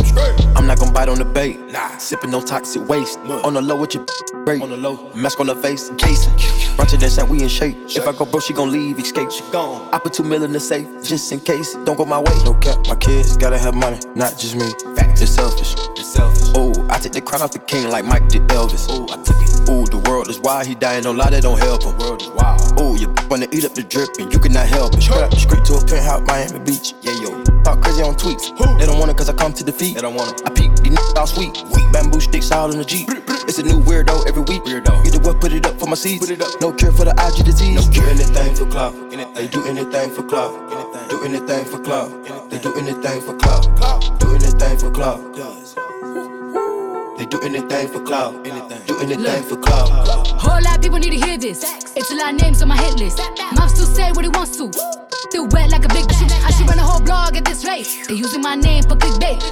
I'm 0.56 0.66
not 0.66 0.78
gonna 0.78 0.90
bite 0.90 1.10
on 1.10 1.18
the 1.18 1.24
bait. 1.26 1.60
Nah. 1.70 1.98
Sipping 1.98 2.30
no 2.30 2.40
toxic 2.40 2.88
waste. 2.88 3.18
On 3.18 3.52
the 3.52 3.60
low 3.60 3.78
with 3.78 3.92
your 3.92 4.06
great. 4.46 4.62
On 4.62 4.70
the 4.70 4.76
low. 4.78 5.12
Mask 5.14 5.38
on 5.38 5.48
the 5.48 5.54
face, 5.54 5.90
Jason. 5.96 6.32
Run 6.78 6.86
to 6.86 6.96
that 6.96 7.10
side, 7.10 7.28
we 7.28 7.42
in 7.42 7.48
shape. 7.50 7.76
If 7.90 8.08
I 8.08 8.12
go 8.12 8.24
broke, 8.24 8.44
she 8.44 8.54
gon' 8.54 8.72
leave, 8.72 8.98
escape. 8.98 9.30
She 9.30 9.42
gone. 9.52 9.86
I 9.92 9.98
put 9.98 10.14
two 10.14 10.22
mil 10.22 10.44
in 10.44 10.52
the 10.52 10.60
safe, 10.60 10.88
just 11.02 11.30
in 11.30 11.40
case. 11.40 11.74
Don't 11.84 11.98
go 11.98 12.06
my 12.06 12.20
way. 12.20 12.32
No 12.46 12.54
cap, 12.54 12.86
my 12.88 12.96
kids 12.96 13.36
gotta 13.36 13.58
have 13.58 13.74
money, 13.74 13.98
not 14.14 14.38
just 14.38 14.56
me. 14.56 14.64
It's 14.64 15.30
selfish. 15.30 15.74
It's 15.90 16.14
selfish. 16.14 16.52
Oh, 16.54 16.72
I 16.88 16.98
take 16.98 17.12
the 17.12 17.20
crown 17.20 17.42
off 17.42 17.52
the 17.52 17.58
king 17.58 17.90
like 17.90 18.06
Mike 18.06 18.30
did 18.30 18.48
Elvis. 18.48 18.86
Oh, 18.88 19.04
I 19.12 19.22
took 19.22 19.36
it. 19.36 19.68
Ooh, 19.68 19.84
the 19.84 19.98
world 20.08 20.30
is 20.30 20.40
wild, 20.40 20.66
he 20.68 20.74
dying, 20.74 21.04
no 21.04 21.12
lie, 21.12 21.28
that 21.28 21.42
don't 21.42 21.58
help 21.58 21.82
him. 21.82 21.98
World 21.98 22.22
is 22.22 22.28
wild. 22.30 22.80
Ooh, 22.80 22.96
you 22.96 23.14
wanna 23.28 23.46
eat 23.52 23.66
up 23.66 23.74
the 23.74 23.82
drip 23.82 24.08
and 24.18 24.32
you 24.32 24.38
cannot 24.38 24.66
help 24.66 24.94
it. 24.94 25.02
Straight 25.02 25.64
to 25.66 25.74
a 25.74 25.84
penthouse, 25.84 26.22
Miami 26.26 26.64
Beach. 26.64 26.94
Yeah, 27.02 27.20
yo. 27.20 27.45
Talk 27.66 27.82
crazy 27.82 28.00
on 28.00 28.14
tweets. 28.14 28.54
They 28.78 28.86
don't 28.86 29.00
want 29.00 29.10
it 29.10 29.16
cause 29.16 29.28
I 29.28 29.32
come 29.32 29.52
to 29.54 29.64
defeat. 29.64 29.96
They 29.96 30.00
don't 30.00 30.14
want 30.14 30.30
it. 30.30 30.46
I 30.46 30.50
peep, 30.50 30.70
these 30.76 30.94
niggas 30.94 31.16
all 31.16 31.26
sweet. 31.26 31.52
Bamboo 31.92 32.20
sticks 32.20 32.52
all 32.52 32.70
in 32.70 32.78
the 32.78 32.84
Jeep. 32.84 33.08
It's 33.48 33.58
a 33.58 33.64
new 33.64 33.82
weirdo 33.82 34.24
every 34.28 34.42
week. 34.42 34.62
Weirdo. 34.62 35.02
Get 35.02 35.14
the 35.14 35.18
what, 35.26 35.40
put 35.40 35.52
it 35.52 35.66
up 35.66 35.76
for 35.80 35.86
my 35.86 35.96
seeds. 35.96 36.24
Put 36.24 36.30
it 36.30 36.40
up. 36.40 36.60
No 36.60 36.70
cure 36.70 36.92
for 36.92 37.04
the 37.04 37.10
IG 37.10 37.44
disease. 37.44 37.74
No 37.74 37.92
cure. 37.92 38.06
anything 38.06 38.54
for 38.54 38.70
clout. 38.70 38.94
They 39.34 39.48
do 39.48 39.66
anything 39.66 40.10
for 40.14 40.22
clout. 40.22 40.54
Do 41.10 41.24
anything 41.24 41.64
for 41.64 41.82
clout. 41.82 42.50
They 42.50 42.58
do 42.60 42.72
anything 42.78 43.20
for 43.20 43.34
clout. 43.34 43.66
Do 44.20 44.30
anything 44.30 44.78
for 44.78 44.90
clout. 44.92 45.18
They 47.18 47.26
do 47.26 47.40
anything 47.42 47.88
for 47.88 48.00
clout. 48.04 48.46
Anything. 48.46 48.86
Do 48.86 48.98
anything 49.00 49.42
for 49.42 49.56
clout. 49.56 49.90
Whole 50.38 50.62
lot 50.62 50.76
of 50.76 50.82
people 50.82 51.00
need 51.00 51.18
to 51.18 51.26
hear 51.26 51.36
this. 51.36 51.64
It's 51.96 52.12
a 52.12 52.14
lot 52.14 52.32
of 52.32 52.40
names 52.40 52.62
on 52.62 52.68
my 52.68 52.76
hit 52.76 52.94
list. 53.00 53.18
Mom 53.56 53.68
still 53.68 53.86
say 53.86 54.12
what 54.12 54.24
he 54.24 54.28
wants 54.28 54.56
to. 54.58 55.05
Still 55.26 55.48
wet 55.48 55.70
like 55.70 55.84
a 55.84 55.88
big 55.88 56.06
bitch. 56.06 56.22
I 56.46 56.50
should 56.52 56.68
run 56.68 56.78
a 56.78 56.82
whole 56.82 57.00
blog 57.00 57.36
at 57.36 57.44
this 57.44 57.64
rate. 57.64 57.88
They 58.06 58.14
using 58.14 58.42
my 58.42 58.54
name 58.54 58.84
for 58.84 58.94
clickbait. 58.94 59.42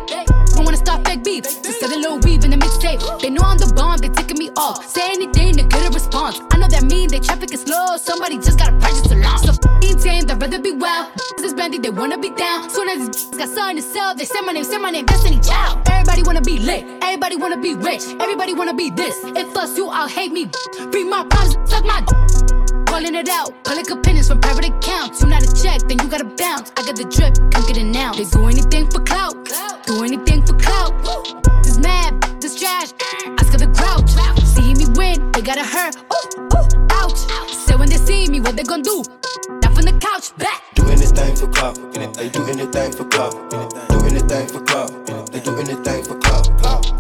Don't 0.55 0.65
wanna 0.65 0.77
start 0.77 1.05
fake 1.05 1.25
beef. 1.25 1.43
Just 1.43 1.83
a 1.83 1.89
little 1.89 2.19
weave 2.21 2.45
in 2.45 2.53
the 2.53 2.57
mixtape. 2.57 3.01
They 3.21 3.29
know 3.29 3.43
I'm 3.43 3.59
the 3.59 3.73
bomb, 3.75 3.99
they 3.99 4.09
ticking 4.09 4.39
me 4.39 4.51
off. 4.57 4.87
Say 4.87 5.03
anything 5.03 5.55
to 5.57 5.65
get 5.65 5.85
a 5.85 5.91
response. 5.91 6.41
I 6.53 6.59
know 6.59 6.69
that 6.69 6.85
mean 6.85 7.09
they 7.09 7.19
traffic 7.19 7.53
is 7.53 7.63
slow. 7.63 7.97
Somebody 7.97 8.37
just 8.37 8.57
gotta 8.57 8.79
purchase 8.79 9.11
a 9.11 9.17
launch. 9.17 9.43
So 9.43 9.51
f***ing 9.51 9.99
tame, 9.99 10.25
the 10.27 10.37
rather 10.37 10.61
be 10.61 10.71
wild. 10.71 11.11
This 11.37 11.47
is 11.47 11.55
bandy, 11.55 11.79
they 11.79 11.91
wanna 11.91 12.19
be 12.19 12.31
down. 12.31 12.71
Soon 12.71 12.89
as 12.89 13.11
these 13.11 13.31
got 13.31 13.49
something 13.49 13.77
to 13.77 13.83
sell, 13.83 14.15
they 14.15 14.25
say 14.25 14.41
my 14.43 14.53
name, 14.53 14.65
say 14.65 14.79
my 14.79 14.91
name, 14.91 15.07
Destiny 15.07 15.41
Child. 15.41 15.89
Everybody 15.91 16.23
wanna 16.23 16.41
be 16.41 16.61
lit, 16.61 16.87
everybody 17.03 17.35
wanna 17.35 17.59
be 17.59 17.75
rich, 17.75 18.05
everybody 18.21 18.55
wanna 18.55 18.75
be 18.75 18.91
this. 18.91 19.17
If 19.35 19.57
us, 19.57 19.77
you 19.77 19.91
all 19.91 20.07
hate 20.07 20.31
me. 20.31 20.47
Be 20.93 21.03
my 21.03 21.27
problems, 21.27 21.59
suck 21.69 21.85
my 21.85 22.01
calling 22.95 23.17
it 23.17 23.29
out. 23.29 23.51
Public 23.65 23.91
opinions 23.91 24.29
from 24.29 24.41
private 24.41 24.67
accounts. 24.67 25.21
You 25.21 25.27
not 25.27 25.43
a 25.43 25.51
check, 25.63 25.81
then 25.89 25.99
you 25.99 26.09
gotta 26.09 26.31
bounce. 26.39 26.71
I 26.77 26.87
got 26.87 26.95
the 26.95 27.03
drip, 27.03 27.35
can't 27.51 27.67
get 27.67 27.77
it 27.77 27.91
now. 27.91 28.13
They 28.13 28.23
do 28.25 28.47
anything 28.47 28.89
for 28.89 29.01
clout, 29.01 29.35
do 29.85 30.05
anything 30.05 30.47
for 30.47 30.55
clout. 30.55 30.93
This 31.65 31.79
mad, 31.79 32.23
this 32.41 32.55
trash. 32.55 32.91
Ask 33.39 33.51
her 33.51 33.59
the 33.59 33.71
grouch. 33.79 34.11
See 34.55 34.75
me 34.79 34.87
win, 34.95 35.33
they 35.33 35.43
gotta 35.43 35.65
hurt. 35.65 35.97
Ooh, 36.15 36.27
ooh, 36.55 36.87
ouch. 37.03 37.19
So 37.67 37.77
when 37.77 37.89
they 37.89 37.99
see 37.99 38.29
me, 38.29 38.39
what 38.39 38.55
they 38.55 38.63
gonna 38.63 38.85
do? 38.85 39.03
Not 39.63 39.75
from 39.75 39.87
the 39.91 39.99
couch, 39.99 40.31
back. 40.39 40.63
Do 40.77 40.87
anything 40.87 41.35
for 41.35 41.49
clout. 41.49 41.75
They 42.15 42.29
do 42.29 42.47
anything 42.47 42.93
for 42.93 43.07
clout. 43.11 43.35
Do 43.91 43.99
anything 44.07 44.47
for 44.47 44.61
clout. 44.63 44.91
They 45.33 45.41
do 45.41 45.53
anything 45.59 46.05
for 46.05 46.17
clout. 46.23 46.47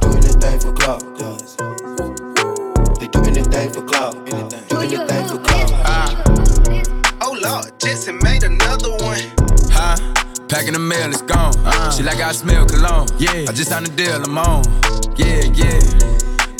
Do 0.00 0.08
anything 0.10 0.58
for 0.58 0.72
clout. 0.72 1.73
One. 9.04 9.20
Huh? 9.70 9.96
Packing 10.48 10.72
the 10.72 10.78
mail, 10.78 11.08
it's 11.10 11.22
gone. 11.22 11.54
Uh, 11.64 11.90
she 11.90 12.02
like 12.02 12.20
I 12.20 12.32
smell 12.32 12.66
cologne. 12.66 13.08
Yeah. 13.18 13.46
I 13.48 13.52
just 13.52 13.70
signed 13.70 13.88
a 13.88 13.90
deal, 13.90 14.22
I'm 14.22 14.38
on. 14.38 14.64
Yeah, 15.16 15.44
yeah. 15.52 15.80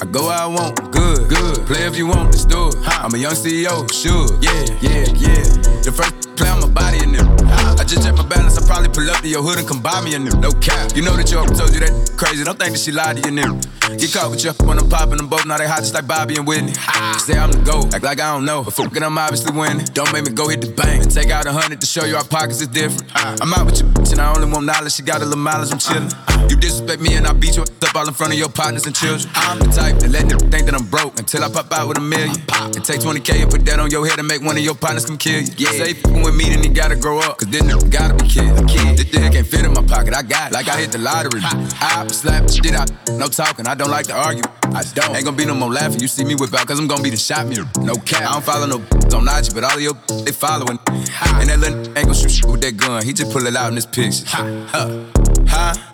I 0.02 0.06
go 0.10 0.26
where 0.28 0.36
I 0.36 0.46
want, 0.46 0.76
good, 0.92 1.28
good. 1.28 1.66
Play 1.66 1.86
if 1.86 1.96
you 1.96 2.06
want, 2.06 2.32
let's 2.32 2.44
do 2.44 2.68
it. 2.68 2.74
Huh. 2.82 3.04
I'm 3.04 3.14
a 3.14 3.18
young 3.18 3.32
CEO, 3.32 3.90
sure. 3.92 4.28
Yeah, 4.40 4.64
yeah, 4.80 5.04
yeah. 5.14 5.42
The 5.84 5.92
first 5.92 6.36
play 6.36 6.48
on 6.48 6.60
my 6.60 6.68
body 6.68 6.98
in 7.02 7.12
them. 7.12 7.43
Just 7.86 8.02
check 8.02 8.16
my 8.16 8.26
balance, 8.26 8.56
I 8.58 8.66
probably 8.66 8.88
pull 8.88 9.08
up 9.10 9.20
to 9.20 9.28
your 9.28 9.42
hood 9.42 9.58
and 9.58 9.68
come 9.68 9.82
buy 9.82 10.00
me 10.00 10.14
a 10.14 10.18
new. 10.18 10.32
No 10.40 10.50
cap. 10.52 10.96
You 10.96 11.02
know 11.02 11.16
that 11.16 11.30
your 11.30 11.44
told 11.46 11.72
you 11.74 11.80
that 11.80 11.92
crazy. 12.16 12.42
Don't 12.44 12.58
think 12.58 12.72
that 12.72 12.80
she 12.80 12.92
lied 12.92 13.18
to 13.18 13.28
you, 13.28 13.34
new. 13.34 13.60
Get 13.98 14.12
caught 14.12 14.30
with 14.30 14.42
you 14.42 14.52
when 14.66 14.78
I'm 14.78 14.88
popping 14.88 15.18
them 15.18 15.28
both. 15.28 15.46
Now 15.46 15.58
they 15.58 15.68
hot 15.68 15.80
just 15.80 15.94
like 15.94 16.06
Bobby 16.06 16.36
and 16.36 16.46
Whitney. 16.46 16.72
Say 17.20 17.36
I'm 17.36 17.52
the 17.52 17.60
GOAT, 17.64 17.94
act 17.94 18.02
like 18.02 18.20
I 18.20 18.32
don't 18.32 18.44
know. 18.44 18.64
But 18.64 18.74
fucking 18.74 19.02
I'm 19.02 19.18
obviously 19.18 19.56
winning. 19.56 19.84
Don't 19.92 20.12
make 20.12 20.24
me 20.24 20.32
go 20.32 20.48
hit 20.48 20.62
the 20.62 20.72
bank 20.72 21.02
and 21.04 21.10
take 21.10 21.30
out 21.30 21.46
a 21.46 21.52
hundred 21.52 21.80
to 21.80 21.86
show 21.86 22.04
you 22.04 22.16
our 22.16 22.24
pockets 22.24 22.60
is 22.60 22.68
different. 22.68 23.10
I'm 23.14 23.52
out 23.52 23.66
with 23.66 23.82
bitch 23.94 24.12
and 24.12 24.20
I 24.20 24.34
only 24.34 24.50
want 24.50 24.66
knowledge. 24.66 24.94
She 24.94 25.02
got 25.02 25.20
a 25.20 25.24
little 25.24 25.36
mileage, 25.36 25.70
I'm 25.70 25.78
chillin'. 25.78 26.33
You 26.48 26.56
disrespect 26.56 27.00
me 27.00 27.14
and 27.14 27.26
I 27.26 27.32
beat 27.32 27.56
you 27.56 27.62
up 27.62 27.68
all 27.94 28.08
in 28.08 28.14
front 28.14 28.32
of 28.32 28.38
your 28.38 28.48
partners 28.48 28.86
and 28.86 28.94
children. 28.94 29.30
I'm 29.34 29.58
the 29.58 29.66
type 29.66 29.98
that 30.00 30.10
let 30.10 30.28
them 30.28 30.38
think 30.50 30.66
that 30.66 30.74
I'm 30.74 30.86
broke 30.86 31.18
until 31.18 31.44
I 31.44 31.48
pop 31.48 31.72
out 31.72 31.88
with 31.88 31.98
a 31.98 32.00
million. 32.00 32.34
Pop 32.46 32.74
And 32.74 32.84
take 32.84 33.00
20k 33.00 33.42
and 33.42 33.50
put 33.50 33.64
that 33.66 33.78
on 33.78 33.90
your 33.90 34.06
head 34.06 34.18
and 34.18 34.26
make 34.26 34.42
one 34.42 34.56
of 34.56 34.62
your 34.62 34.74
partners 34.74 35.06
come 35.06 35.16
kill 35.16 35.40
you. 35.40 35.54
Yeah. 35.56 35.70
Say 35.70 35.94
with 36.10 36.34
me, 36.34 36.50
then 36.50 36.62
he 36.62 36.68
gotta 36.68 36.96
grow 36.96 37.20
up. 37.20 37.38
Cause 37.38 37.48
then 37.50 37.62
nigga 37.64 37.90
gotta 37.90 38.14
be 38.14 38.28
killed. 38.28 38.68
This 38.98 39.10
dick 39.10 39.32
can't 39.32 39.46
fit 39.46 39.64
in 39.64 39.72
my 39.72 39.82
pocket. 39.82 40.14
I 40.14 40.22
got 40.22 40.50
it. 40.50 40.54
Like 40.54 40.68
I 40.68 40.80
hit 40.80 40.92
the 40.92 40.98
lottery. 40.98 41.40
I 41.44 42.06
slap 42.08 42.50
shit 42.50 42.74
out. 42.74 42.90
No 43.10 43.28
talking. 43.28 43.66
I 43.66 43.74
don't 43.74 43.90
like 43.90 44.06
to 44.06 44.14
argue. 44.14 44.44
I 44.74 44.82
don't. 44.94 45.14
Ain't 45.14 45.24
gonna 45.24 45.36
be 45.36 45.46
no 45.46 45.54
more 45.54 45.70
laughing. 45.70 46.00
You 46.00 46.08
see 46.08 46.24
me 46.24 46.34
whip 46.34 46.52
out, 46.54 46.66
cause 46.66 46.78
I'm 46.78 46.88
gonna 46.88 47.02
be 47.02 47.10
the 47.10 47.16
shot 47.16 47.46
mirror. 47.46 47.68
No 47.80 47.94
cap. 47.94 48.22
I 48.22 48.32
don't 48.32 48.44
follow 48.44 48.66
no 48.66 48.76
on 49.14 49.28
IG, 49.28 49.54
but 49.54 49.62
all 49.64 49.76
of 49.76 49.80
your 49.80 49.94
they 50.24 50.32
following. 50.32 50.78
And 50.88 51.48
that 51.48 51.58
little 51.58 51.78
ain't 51.96 52.08
gonna 52.08 52.14
shoot 52.14 52.50
with 52.50 52.60
that 52.62 52.76
gun. 52.76 53.04
He 53.04 53.12
just 53.12 53.32
pull 53.32 53.46
it 53.46 53.54
out 53.56 53.68
in 53.68 53.76
this 53.76 53.86
picture. 53.86 54.24
Huh? 54.26 55.04
Huh? 55.46 55.93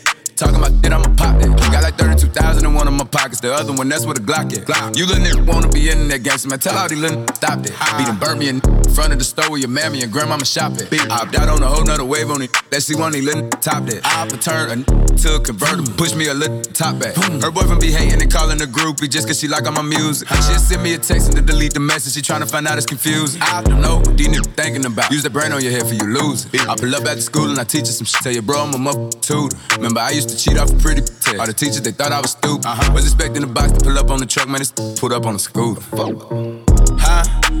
Talking 0.41 0.55
about 0.55 0.81
that, 0.81 0.91
I'ma 0.91 1.03
pop 1.17 1.37
that. 1.39 1.71
Got 1.71 1.83
like 1.83 1.97
32,000 1.99 2.65
in 2.65 2.73
one 2.73 2.87
of 2.87 2.95
my 2.95 3.03
pockets. 3.03 3.41
The 3.41 3.53
other 3.53 3.73
one, 3.73 3.89
that's 3.89 4.05
where 4.07 4.15
the 4.15 4.21
Glock 4.21 4.49
at. 4.57 4.97
You 4.97 5.05
little 5.05 5.23
nigga 5.23 5.45
wanna 5.45 5.69
be 5.69 5.91
in 5.91 6.07
that 6.07 6.23
gangster, 6.23 6.49
man. 6.49 6.57
Tell 6.57 6.75
all 6.75 6.89
these 6.89 6.97
little 6.97 7.27
stop 7.35 7.61
that. 7.61 7.69
Beat 7.99 8.09
and 8.09 8.19
burn 8.19 8.39
me 8.39 8.49
in 8.49 8.59
front 8.93 9.13
of 9.13 9.19
the 9.19 9.25
store 9.25 9.49
where 9.49 9.59
your 9.59 9.69
mammy 9.69 10.01
and 10.01 10.11
grandmama 10.11 10.45
shop 10.45 10.73
at. 10.73 10.91
I 10.93 11.21
opt 11.21 11.35
out 11.35 11.49
on 11.49 11.61
a 11.63 11.67
whole 11.67 11.83
nother 11.83 12.05
wave 12.05 12.29
on 12.29 12.41
it. 12.41 12.51
Let's 12.71 12.85
see 12.85 12.95
one 12.95 13.11
these 13.11 13.25
little 13.25 13.49
top 13.49 13.85
that. 13.85 14.05
I 14.05 14.23
opt 14.23 14.41
turn 14.41 14.81
a 14.81 15.01
to 15.21 15.35
a 15.35 15.39
convertible. 15.39 15.93
Push 15.97 16.15
me 16.15 16.27
a 16.27 16.33
little 16.33 16.61
top 16.61 16.99
back. 16.99 17.15
Her 17.15 17.51
boyfriend 17.51 17.81
be 17.81 17.91
hating 17.91 18.21
and 18.21 18.31
calling 18.31 18.61
a 18.61 18.65
groupie 18.65 19.09
just 19.09 19.27
cause 19.27 19.39
she 19.39 19.47
like 19.47 19.65
all 19.65 19.73
my 19.73 19.81
music. 19.81 20.27
She'll 20.27 20.59
send 20.59 20.83
me 20.83 20.93
a 20.93 20.97
text 20.97 21.27
and 21.27 21.35
to 21.37 21.41
delete 21.41 21.73
the 21.73 21.79
message. 21.79 22.13
She 22.13 22.21
tryna 22.21 22.49
find 22.49 22.67
out 22.67 22.77
it's 22.77 22.85
confusing. 22.85 23.41
I 23.41 23.61
don't 23.61 23.81
know 23.81 23.97
what 23.97 24.17
these 24.17 24.27
niggas 24.27 24.53
thinking 24.55 24.85
about. 24.85 25.11
Use 25.11 25.23
the 25.23 25.29
brain 25.29 25.51
on 25.51 25.61
your 25.61 25.71
head 25.71 25.87
for 25.87 25.93
you 25.93 26.03
lose 26.03 26.45
it. 26.53 26.67
I 26.67 26.75
pull 26.75 26.93
up 26.95 27.05
at 27.05 27.15
the 27.15 27.21
school 27.21 27.49
and 27.49 27.59
I 27.59 27.63
teach 27.63 27.87
you 27.87 27.93
some 27.93 28.05
shit. 28.05 28.21
Tell 28.21 28.33
your 28.33 28.43
bro 28.43 28.63
I'm 28.63 28.73
a 28.73 28.77
mother 28.77 29.09
tutor. 29.19 29.57
Remember 29.75 29.99
I 29.99 30.11
used 30.11 30.29
to 30.29 30.37
cheat 30.37 30.57
off 30.57 30.71
a 30.71 30.75
pretty 30.75 31.01
test. 31.01 31.39
All 31.39 31.45
the 31.45 31.53
teachers 31.53 31.81
they 31.81 31.91
thought 31.91 32.11
I 32.11 32.19
was 32.21 32.31
stupid. 32.31 32.65
Uh-huh. 32.65 32.93
Was 32.93 33.05
expecting 33.05 33.41
the 33.41 33.47
box 33.47 33.71
to 33.73 33.79
pull 33.79 33.97
up 33.97 34.09
on 34.09 34.19
the 34.19 34.25
truck, 34.25 34.47
man. 34.47 34.61
It's 34.61 34.71
put 34.71 35.11
up 35.11 35.25
on 35.25 35.33
the 35.33 35.39
scooter. 35.39 35.81
Huh? 36.99 37.60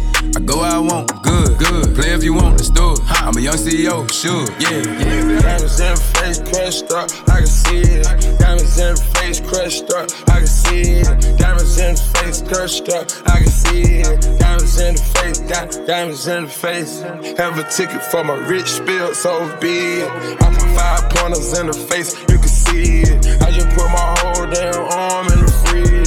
Go 0.45 0.61
I 0.61 0.79
want, 0.79 1.07
good, 1.21 1.57
good. 1.57 1.95
Play 1.95 2.13
if 2.13 2.23
you 2.23 2.33
want, 2.33 2.57
let's 2.57 2.69
do 2.69 2.93
it. 2.93 2.99
I'm 3.21 3.37
a 3.37 3.41
young 3.41 3.55
CEO, 3.55 4.11
sure, 4.11 4.45
yeah, 4.59 4.81
yeah. 4.99 5.39
Diamonds 5.41 5.79
in 5.79 5.93
the 5.93 6.01
face, 6.17 6.39
crushed 6.39 6.91
up, 6.91 7.09
I 7.29 7.37
can 7.39 7.47
see 7.47 7.81
it. 7.81 8.39
Diamonds 8.39 8.79
in 8.79 8.95
the 8.95 9.01
face, 9.15 9.39
crushed 9.39 9.91
up, 9.93 10.09
I 10.29 10.39
can 10.39 10.47
see 10.47 10.81
it. 11.01 11.37
Diamonds 11.37 11.77
in 11.77 11.95
the 11.95 12.01
face, 12.17 12.41
crushed 12.41 12.89
up, 12.89 13.07
I 13.27 13.39
can 13.39 13.47
see 13.47 14.01
it. 14.01 14.39
Diamonds 14.39 14.79
in 14.79 14.95
the 14.95 15.01
face, 15.01 15.39
di- 15.39 15.85
diamonds 15.85 16.27
in 16.27 16.43
the 16.45 16.49
face. 16.49 17.01
Have 17.37 17.59
a 17.59 17.63
ticket 17.69 18.01
for 18.03 18.23
my 18.23 18.35
rich 18.47 18.67
spill, 18.67 19.13
so 19.13 19.45
be 19.59 20.01
it. 20.01 20.09
I 20.41 20.49
put 20.49 20.69
five 20.75 21.09
pointers 21.11 21.57
in 21.59 21.67
the 21.67 21.73
face, 21.73 22.19
you 22.29 22.39
can 22.39 22.47
see 22.47 23.01
it. 23.01 23.41
I 23.41 23.51
just 23.51 23.69
put 23.77 23.89
my 23.91 24.15
whole 24.19 24.47
damn 24.47 24.75
arm 24.89 25.27
in 25.27 25.50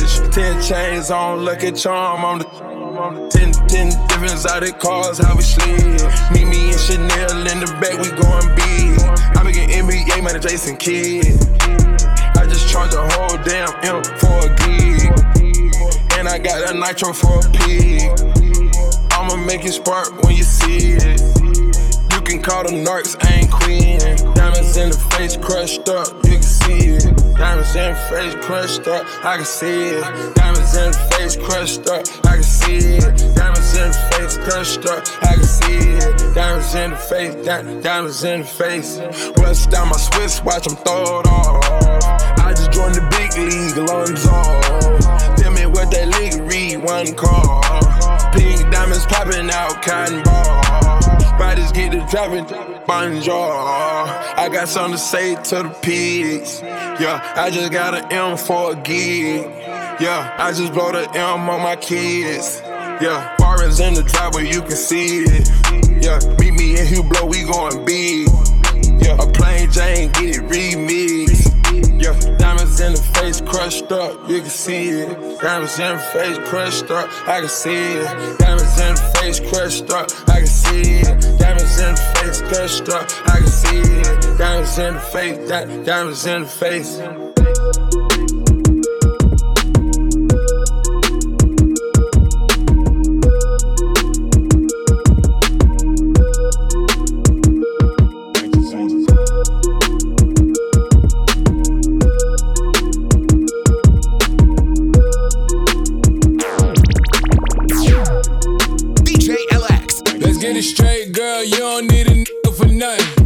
fridge. 0.05 0.35
Ten 0.35 0.63
chains 0.63 1.11
on, 1.11 1.45
lucky 1.45 1.73
charm 1.73 2.25
on 2.25 2.39
the. 2.39 2.45
Ten, 3.31 3.53
ten 3.69 3.89
different 4.09 4.33
exotic 4.33 4.79
cars, 4.79 5.19
how 5.19 5.35
we 5.35 5.43
slid. 5.43 6.03
Meet 6.33 6.47
me 6.47 6.71
and 6.71 6.81
Chanel 6.81 7.47
in 7.47 7.61
the 7.61 7.67
back, 7.81 7.99
we 7.99 8.11
going 8.11 8.55
big. 8.55 9.01
I 9.37 9.43
be 9.45 9.53
getting 9.53 9.87
NBA 9.87 10.23
man, 10.23 10.41
Jason 10.41 10.77
Kidd. 10.77 11.27
I 12.37 12.47
just 12.47 12.69
charge 12.71 12.95
a 12.95 13.03
whole 13.15 13.37
damn 13.43 13.73
M 13.83 14.03
for 14.19 14.47
a 14.47 14.55
gig. 14.63 15.11
And 16.17 16.29
I 16.29 16.39
got 16.39 16.71
a 16.71 16.79
nitro 16.79 17.13
for 17.13 17.39
a 17.39 17.51
pig. 17.51 18.11
I'ma 19.13 19.37
make 19.37 19.65
it 19.65 19.73
spark 19.73 20.23
when 20.23 20.37
you 20.37 20.45
see 20.45 20.93
it. 20.93 21.44
Can 22.25 22.41
call 22.41 22.65
them 22.65 22.85
narcs, 22.85 23.17
I 23.23 23.41
ain't 23.41 23.51
queen. 23.53 23.99
Diamonds 24.35 24.77
in 24.77 24.91
the 24.91 24.99
face 25.13 25.37
crushed 25.37 25.89
up, 25.89 26.09
you 26.25 26.33
can 26.33 26.43
see 26.43 26.97
it. 26.97 27.17
Diamonds 27.37 27.77
in 27.77 27.93
the 27.93 28.01
face 28.09 28.35
crushed 28.45 28.89
up, 28.89 29.07
I 29.25 29.37
can 29.37 29.45
see 29.45 29.91
it. 29.93 30.35
Diamonds 30.35 30.75
in 30.75 30.91
the 30.91 30.99
face 31.13 31.37
crushed 31.37 31.87
up, 31.87 32.07
I 32.25 32.35
can 32.37 32.43
see 32.43 32.97
it. 32.97 33.35
Diamonds 33.35 33.77
in 33.77 33.89
the 33.91 33.99
face 34.17 34.39
crushed 34.39 34.87
up, 34.87 35.05
I 35.23 35.35
can 35.35 35.45
see 35.45 35.77
it. 35.77 36.35
Diamonds 36.35 36.75
in 36.75 36.91
the 36.91 36.97
face, 36.97 37.35
di- 37.45 37.81
diamonds 37.83 38.25
in 38.25 38.41
the 38.41 38.47
face. 38.47 38.99
Bust 39.37 39.71
down 39.71 39.91
my 39.91 39.97
Swiss 39.97 40.43
watch, 40.43 40.67
I'm 40.67 40.77
throw 40.77 41.21
it 41.21 41.27
off. 41.27 41.61
I 42.41 42.51
just 42.51 42.73
joined 42.73 42.95
the 42.95 43.05
big 43.13 43.37
league, 43.37 43.79
off. 43.89 45.37
Tell 45.37 45.53
me 45.53 45.67
what 45.67 45.91
that 45.91 46.09
league 46.19 46.41
read, 46.51 46.83
one 46.83 47.15
call. 47.15 47.61
Pink 48.33 48.73
diamonds 48.73 49.05
popping 49.07 49.51
out, 49.51 49.83
cotton 49.83 50.23
ball. 50.23 50.94
Riders 51.39 51.73
get 51.73 51.91
the 51.93 52.07
driving, 52.11 52.45
bonjour. 52.87 53.35
I 53.35 54.49
got 54.53 54.69
something 54.69 54.93
to 54.93 54.99
say 54.99 55.35
to 55.35 55.63
the 55.65 55.77
pigs. 55.83 56.63
Yeah, 56.63 57.21
I 57.35 57.51
just 57.51 57.73
got 57.73 57.95
an 57.95 58.13
M 58.13 58.37
for 58.37 58.73
a 58.73 58.77
gig. 58.77 59.45
Yeah, 60.01 60.35
I 60.39 60.53
just 60.53 60.73
blow 60.73 60.93
the 60.93 61.11
M 61.11 61.49
on 61.49 61.61
my 61.61 61.77
kids. 61.77 62.63
Yeah, 62.65 63.37
foreigns 63.37 63.81
in 63.81 63.95
the 63.95 64.05
driveway, 64.05 64.49
you 64.49 64.61
can 64.63 64.77
see 64.77 65.25
it. 65.25 65.49
Yeah, 66.05 66.19
meet 66.39 66.55
me 66.55 66.79
in 66.79 66.87
Hublot, 66.87 67.29
we 67.29 67.45
going 67.45 67.85
big. 67.85 68.29
Yeah, 69.03 69.21
a 69.21 69.27
plain 69.33 69.71
Jane, 69.71 70.13
get 70.13 70.37
it 70.37 70.43
remixed. 70.49 71.54
Yeah, 71.97 72.37
diamonds 72.39 72.81
in 72.81 72.93
the 72.93 73.03
face 73.15 73.41
crushed 73.41 73.91
up, 73.93 74.29
you 74.29 74.41
can 74.41 74.51
see 74.51 74.89
it. 74.89 75.41
Diamonds 75.41 75.79
in 75.79 75.97
the 75.97 76.03
face 76.13 76.39
crushed 76.49 76.91
up, 76.91 77.09
I 77.29 77.41
can 77.41 77.49
see 77.49 77.71
it. 77.71 78.39
Diamonds 78.39 78.81
in 78.81 78.95
the 78.95 79.13
face 79.21 79.41
crushed 79.41 79.91
up, 79.91 80.11
I 80.29 80.39
can 80.39 80.47
see 80.47 81.01
it. 81.01 81.39
Diamonds 81.39 81.79
in 81.81 81.95
the 81.95 82.15
face 82.17 82.43
crushed 82.43 82.89
up, 82.89 83.11
I 83.27 83.39
can 83.39 83.47
see 83.47 83.79
it. 83.79 84.39
Diamonds 84.39 84.79
in 84.79 84.95
the 84.95 85.01
face, 85.01 85.87
diamonds 85.87 86.27
in 86.27 86.43
the 86.43 86.49
face. 86.49 87.24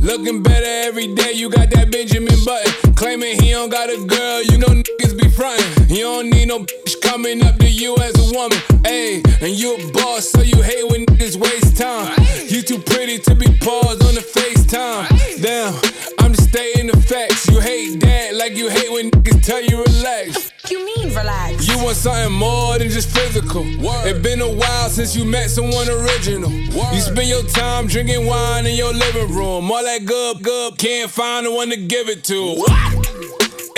Looking 0.09 0.43
better 0.43 0.89
every 0.89 1.15
day, 1.15 1.33
you 1.33 1.51
got 1.51 1.71
that 1.71 1.91
Benjamin 1.91 2.43
Button. 2.43 2.95
Claiming 2.95 3.43
he 3.43 3.51
don't 3.51 3.69
got 3.69 3.91
a 3.91 4.03
girl, 4.07 4.43
you 4.43 4.57
know 4.57 4.69
niggas 4.69 5.21
be 5.21 5.29
frontin'. 5.29 5.95
You 5.95 6.05
don't 6.05 6.31
need 6.31 6.49
no 6.49 6.61
bitch 6.61 7.01
coming 7.03 7.45
up 7.45 7.59
to 7.59 7.69
you 7.69 7.95
as 7.99 8.15
a 8.17 8.35
woman. 8.35 8.57
Ayy, 8.89 9.23
and 9.43 9.53
you 9.53 9.77
a 9.77 9.93
boss, 9.93 10.31
so 10.31 10.41
you 10.41 10.63
hate 10.63 10.89
when 10.91 11.05
niggas 11.05 11.37
waste 11.37 11.77
time. 11.77 12.17
You 12.49 12.63
too 12.63 12.79
pretty 12.79 13.19
to 13.19 13.35
be 13.35 13.47
paused 13.61 14.03
on 14.03 14.15
the 14.15 14.25
FaceTime. 14.25 15.43
Damn, 15.43 15.75
I'm 16.21 16.33
just 16.33 16.49
stating 16.49 16.87
the 16.87 16.97
facts. 16.97 17.47
You 17.49 17.61
hate 17.61 18.01
that 18.01 18.35
like 18.35 18.57
you 18.57 18.71
hate 18.71 18.91
when 18.91 19.11
niggas 19.11 19.45
tell 19.45 19.63
you 19.63 19.85
relax. 19.85 20.58
You 20.71 20.85
mean 20.85 21.15
relax? 21.15 21.67
You 21.67 21.79
want 21.83 21.97
something 21.97 22.33
more 22.33 22.79
than 22.79 22.91
just 22.91 23.09
physical. 23.11 23.63
It 24.07 24.23
been 24.23 24.43
a 24.43 24.53
while 24.53 24.91
since 24.91 25.17
you 25.17 25.25
met 25.25 25.49
someone 25.49 25.89
original. 25.89 26.51
You 26.51 27.01
spend 27.01 27.29
your 27.29 27.43
time 27.45 27.87
drinking 27.87 28.27
wine 28.27 28.67
in 28.67 28.75
your 28.77 28.93
living 28.93 29.35
room. 29.35 29.71
All 29.71 29.83
that 29.83 30.05
good, 30.05 30.43
good, 30.43 30.77
can't 30.77 31.11
find 31.11 31.47
the 31.47 31.53
one 31.53 31.71
to 31.71 31.77
give 31.77 32.09
it 32.09 32.23
to. 32.25 32.55
What? 32.57 32.71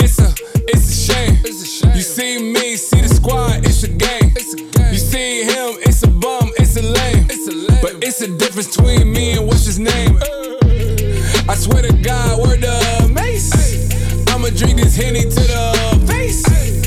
It's 0.01 0.19
a, 0.19 0.33
it's 0.67 0.89
a 0.89 1.13
shame. 1.13 1.37
You 1.95 2.01
see 2.01 2.51
me, 2.51 2.75
see 2.75 2.99
the 2.99 3.07
squad, 3.09 3.65
it's 3.65 3.83
a 3.83 3.87
game. 3.87 4.33
It's 4.35 4.53
a 4.53 4.57
game. 4.57 4.91
You 4.91 4.99
see 4.99 5.43
him, 5.43 5.77
it's 5.83 6.03
a 6.03 6.07
bum, 6.07 6.51
it's 6.57 6.75
a 6.75 6.81
lame. 6.81 7.25
It's 7.29 7.47
a 7.47 7.53
lame. 7.53 7.79
But 7.81 8.03
it's 8.03 8.21
a 8.21 8.27
difference 8.37 8.75
between 8.75 9.13
me 9.13 9.37
and 9.37 9.47
what's 9.47 9.65
his 9.65 9.79
name. 9.79 10.19
I 11.47 11.55
swear 11.55 11.83
to 11.83 11.93
God, 12.03 12.39
word 12.41 12.61
the 12.61 13.11
mace. 13.13 13.53
I'ma 14.27 14.49
drink 14.49 14.79
this 14.79 14.95
henny 14.97 15.21
to 15.21 15.29
the 15.29 16.05
face. 16.07 16.80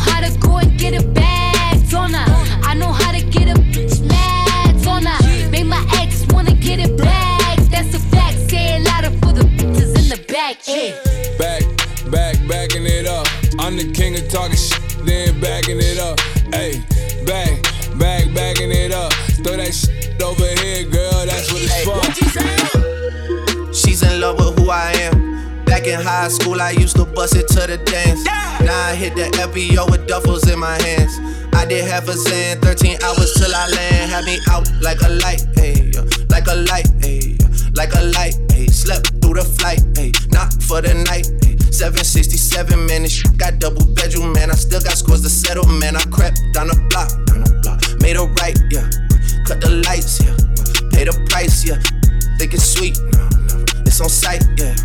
I 0.00 0.02
know 0.02 0.12
how 0.12 0.20
to 0.20 0.38
go 0.38 0.56
and 0.56 0.78
get 0.78 0.94
a 0.94 1.06
bag 1.08 1.94
on 1.94 2.14
her. 2.14 2.60
I 2.62 2.74
know 2.74 2.92
how 2.92 3.12
to 3.12 3.20
get 3.22 3.48
a 3.48 3.60
bitch 3.60 4.00
mad 4.06 4.86
on 4.86 5.04
her. 5.04 5.50
Make 5.50 5.66
my 5.66 5.84
ex 6.00 6.26
wanna 6.32 6.54
get 6.54 6.78
it 6.80 6.96
back. 6.96 7.58
That's 7.70 7.94
a 7.94 7.98
fact. 7.98 8.38
Say 8.50 8.76
a 8.78 8.80
lot 8.80 9.04
of 9.04 9.12
for 9.20 9.32
the 9.32 9.42
bitches 9.42 9.96
in 9.98 10.08
the 10.08 10.24
back. 10.28 10.62
Hey. 10.64 10.94
Back, 11.38 11.62
back, 12.10 12.36
backing 12.48 12.86
it 12.86 13.06
up. 13.06 13.26
I'm 13.58 13.76
the 13.76 13.92
king 13.92 14.16
of 14.16 14.28
talking 14.30 14.56
shit, 14.56 14.80
then 15.04 15.38
backing 15.40 15.78
it 15.78 15.98
up. 15.98 16.18
Hey, 16.52 16.82
back, 17.26 17.62
back, 17.98 18.32
backing 18.34 18.70
it 18.70 18.92
up. 18.92 19.12
Throw 19.44 19.56
that 19.56 19.74
shit 19.74 20.22
over 20.22 20.46
here, 20.62 20.84
girl. 20.88 21.26
That's 21.26 21.52
what 21.52 21.62
it's 21.62 21.84
for. 21.84 22.00
She's 23.74 24.02
in 24.02 24.20
love 24.20 24.38
with 24.38 24.58
who 24.58 24.70
I 24.70 24.92
am. 24.92 25.19
Back 25.80 25.88
in 25.88 26.00
high 26.02 26.28
school, 26.28 26.60
I 26.60 26.72
used 26.72 26.96
to 26.96 27.06
bust 27.06 27.34
it 27.36 27.48
to 27.56 27.66
the 27.66 27.78
dance. 27.78 28.22
Now 28.60 28.92
I 28.92 28.94
hit 28.94 29.14
the 29.16 29.32
FBO 29.40 29.90
with 29.90 30.06
duffels 30.06 30.44
in 30.52 30.58
my 30.58 30.76
hands. 30.76 31.16
I 31.54 31.64
did 31.64 31.88
half 31.88 32.06
a 32.06 32.12
Xan, 32.12 32.60
13 32.60 33.00
hours 33.00 33.32
till 33.32 33.48
I 33.48 33.66
land. 33.68 34.12
Had 34.12 34.26
me 34.26 34.36
out 34.50 34.68
like 34.82 35.00
a 35.00 35.08
light, 35.08 35.40
ayy, 35.56 35.96
like 36.28 36.48
a 36.48 36.56
light, 36.68 36.84
ayy, 37.00 37.40
like 37.78 37.94
a 37.94 38.02
light, 38.12 38.36
ayy. 38.52 38.68
Slept 38.68 39.08
through 39.24 39.40
the 39.40 39.44
flight, 39.56 39.80
ayy, 39.96 40.12
not 40.30 40.52
for 40.68 40.82
the 40.82 40.92
night, 40.92 41.24
ayy. 41.48 41.56
767, 41.72 42.76
man, 42.84 43.04
this 43.04 43.12
shit 43.16 43.38
got 43.38 43.58
double 43.58 43.86
bedroom, 43.96 44.34
man. 44.34 44.50
I 44.50 44.56
still 44.56 44.82
got 44.84 44.98
scores 45.00 45.22
to 45.22 45.30
settle, 45.30 45.64
man. 45.64 45.96
I 45.96 46.04
crept 46.12 46.44
down 46.52 46.68
the 46.68 46.76
block, 46.92 47.08
down 47.24 47.40
the 47.40 47.56
block, 47.64 47.80
made 48.04 48.20
a 48.20 48.28
right, 48.44 48.58
yeah. 48.68 48.84
Cut 49.48 49.64
the 49.64 49.80
lights, 49.88 50.20
yeah. 50.20 50.36
Pay 50.92 51.08
the 51.08 51.16
price, 51.32 51.64
yeah. 51.64 51.80
Think 52.36 52.52
it's 52.52 52.68
sweet, 52.68 53.00
no, 53.16 53.24
no. 53.48 53.64
It's 53.88 53.98
on 54.02 54.10
sight, 54.10 54.44
yeah. 54.58 54.76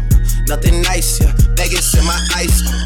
Nothing 0.48 0.82
nice, 0.82 1.22
yeah. 1.22 1.34
Vegas 1.56 1.94
in 1.98 2.06
my 2.06 2.18
oh. 2.36 2.86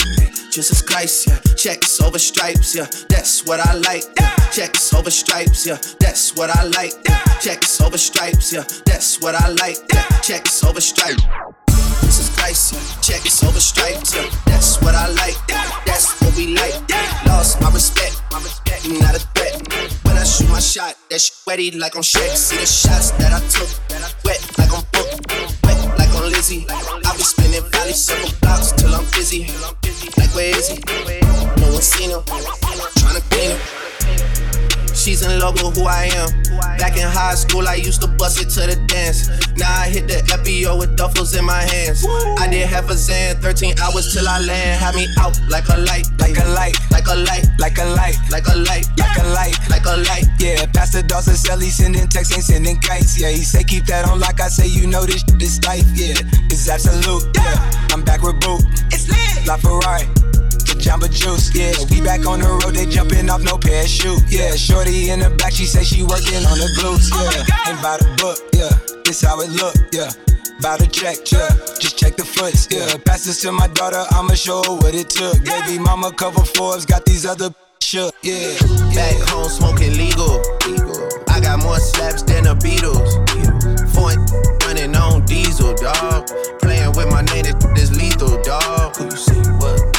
Jesus 0.49 0.81
Christ, 0.81 1.27
yeah. 1.27 1.39
Checks 1.55 2.01
over 2.01 2.17
stripes, 2.17 2.75
yeah. 2.75 2.87
That's 3.09 3.45
what 3.45 3.59
I 3.59 3.73
like. 3.73 4.03
Yeah. 4.19 4.35
Checks 4.51 4.93
over 4.93 5.11
stripes, 5.11 5.67
yeah. 5.67 5.77
That's 5.99 6.35
what 6.35 6.49
I 6.49 6.63
like. 6.63 6.93
Yeah. 7.07 7.19
Checks 7.39 7.81
over 7.81 7.97
stripes, 7.97 8.53
yeah. 8.53 8.63
That's 8.85 9.21
what 9.21 9.35
I 9.35 9.49
like. 9.49 9.77
Yeah. 9.93 10.03
Checks 10.21 10.63
over 10.63 10.81
stripes. 10.81 11.21
Jesus 12.01 12.35
Christ, 12.35 12.73
yeah. 12.73 13.01
Checks 13.01 13.43
over 13.43 13.59
stripes, 13.59 14.15
yeah. 14.15 14.29
That's 14.45 14.81
what 14.81 14.95
I 14.95 15.07
like. 15.09 15.37
That's 15.85 16.19
what 16.21 16.35
we 16.35 16.55
like. 16.55 16.73
Lost 17.27 17.61
my 17.61 17.69
respect. 17.71 18.21
My 18.31 18.39
respect. 18.39 18.87
Not 18.89 19.15
a 19.15 19.19
threat. 19.19 19.99
When 20.03 20.17
I 20.17 20.23
shoot 20.23 20.49
my 20.49 20.59
shot, 20.59 20.95
that 21.09 21.21
shit 21.21 21.35
wetty 21.45 21.77
like 21.79 21.95
on 21.95 22.01
Shrek. 22.01 22.35
See 22.35 22.57
the 22.57 22.65
shots 22.65 23.11
that 23.11 23.33
I 23.33 23.39
took, 23.49 23.69
wet 24.25 24.57
like 24.57 24.73
on 24.73 24.83
Book, 24.91 25.07
wet 25.27 25.37
like 25.37 25.49
on 25.53 25.58
Lizzie. 26.39 26.65
I 26.69 27.17
be 27.17 27.23
spinning 27.23 27.69
valley 27.69 27.91
circle 27.91 28.31
blocks 28.39 28.71
till 28.71 28.95
I'm 28.95 29.03
busy. 29.11 29.47
Like 30.15 30.33
where 30.33 30.55
is 30.57 30.69
he? 30.69 30.79
No 31.59 31.73
one 31.73 31.81
seen 31.81 32.11
him. 32.11 32.21
Him. 32.21 33.28
She's 35.09 35.25
in 35.25 35.39
love 35.39 35.57
with 35.57 35.75
who 35.75 35.85
I 35.89 36.05
am. 36.21 36.29
Back 36.77 36.93
in 36.93 37.09
high 37.09 37.33
school, 37.33 37.67
I 37.67 37.81
used 37.81 37.99
to 38.01 38.07
bust 38.21 38.37
it 38.45 38.53
to 38.53 38.69
the 38.69 38.77
dance. 38.85 39.25
Now 39.57 39.65
I 39.81 39.89
hit 39.89 40.05
the 40.05 40.21
FBO 40.29 40.77
with 40.77 40.95
duffels 40.95 41.33
in 41.33 41.45
my 41.45 41.65
hands. 41.65 42.05
I 42.37 42.45
did 42.45 42.69
half 42.69 42.85
a 42.91 42.93
Xan, 42.93 43.41
13 43.41 43.73
hours 43.81 44.13
till 44.13 44.29
I 44.29 44.37
land. 44.37 44.77
Had 44.77 44.93
me 44.93 45.09
out 45.17 45.33
like 45.49 45.65
a 45.73 45.81
light, 45.81 46.05
like 46.21 46.37
a 46.37 46.45
light, 46.53 46.77
like 46.93 47.09
a 47.09 47.17
light, 47.25 47.49
like 47.63 47.81
a 47.81 47.89
light, 47.89 48.21
like 48.29 48.45
a 48.45 48.53
light, 48.53 48.85
like 49.01 49.17
a 49.17 49.25
light, 49.33 49.57
like 49.65 49.85
a 49.89 49.97
light. 49.97 50.29
Yeah, 50.37 50.69
Pastor 50.77 51.01
Dawson 51.01 51.33
sell 51.33 51.57
he 51.57 51.71
sending 51.71 52.05
texts, 52.05 52.37
ain't 52.37 52.45
sending 52.45 52.77
kites. 52.77 53.19
Yeah, 53.19 53.31
he 53.33 53.41
say 53.41 53.63
keep 53.63 53.89
that 53.89 54.05
on 54.05 54.19
like 54.19 54.39
I 54.39 54.47
say, 54.47 54.67
you 54.67 54.85
know 54.85 55.09
this 55.09 55.25
shit 55.25 55.41
is 55.41 55.57
life. 55.65 55.89
Yeah, 55.97 56.21
it's 56.53 56.69
absolute. 56.69 57.25
Yeah, 57.33 57.89
I'm 57.89 58.05
back 58.05 58.21
with 58.21 58.39
Boot. 58.41 58.61
It's 58.93 59.09
lit. 59.09 59.47
La 59.47 59.57
Ferrari. 59.57 60.05
Jamba 60.79 61.11
Juice, 61.11 61.53
yeah. 61.53 61.75
We 61.91 62.01
back 62.01 62.25
on 62.25 62.39
the 62.39 62.47
road, 62.47 62.73
they 62.73 62.85
jumping 62.85 63.29
off 63.29 63.43
no 63.43 63.57
parachute, 63.57 64.23
yeah. 64.31 64.55
Shorty 64.55 65.11
in 65.11 65.19
the 65.19 65.29
back, 65.29 65.51
she 65.51 65.65
say 65.65 65.83
she 65.83 66.03
working 66.03 66.39
on 66.47 66.57
the 66.57 66.71
glutes, 66.79 67.11
oh 67.11 67.19
yeah. 67.35 67.71
Ain't 67.71 67.81
by 67.83 67.97
the 67.99 68.07
book, 68.15 68.39
yeah. 68.55 68.71
This 69.03 69.21
how 69.21 69.39
it 69.41 69.51
look, 69.51 69.75
yeah. 69.91 70.09
Bout 70.61 70.79
to 70.79 70.87
check, 70.87 71.19
yeah. 71.31 71.51
Just 71.79 71.97
check 71.99 72.15
the 72.15 72.23
foots, 72.23 72.67
yeah. 72.71 72.95
Pass 73.05 73.25
this 73.25 73.41
to 73.43 73.51
my 73.51 73.67
daughter, 73.67 74.03
I'ma 74.11 74.33
show 74.33 74.63
her 74.63 74.75
what 74.75 74.95
it 74.95 75.09
took. 75.09 75.43
Baby 75.43 75.79
mama 75.79 76.11
cover 76.11 76.43
Forbes, 76.43 76.85
got 76.85 77.05
these 77.05 77.25
other 77.25 77.51
shook, 77.81 78.15
yeah. 78.23 78.55
Back 78.95 79.19
home 79.29 79.49
smoking 79.51 79.93
legal. 79.99 80.39
I 81.27 81.39
got 81.41 81.59
more 81.59 81.79
slaps 81.79 82.23
than 82.23 82.43
the 82.43 82.55
Beatles. 82.55 83.19
Foreign 83.93 84.23
running 84.63 84.95
on 84.95 85.25
diesel, 85.25 85.75
dog. 85.75 86.27
Playing 86.61 86.93
with 86.95 87.11
my 87.11 87.21
name, 87.35 87.45
this 87.75 87.91
lethal, 87.91 88.41
dog. 88.43 88.95
Who 88.95 89.05
you 89.05 89.11
see? 89.11 89.43
What? 89.59 89.98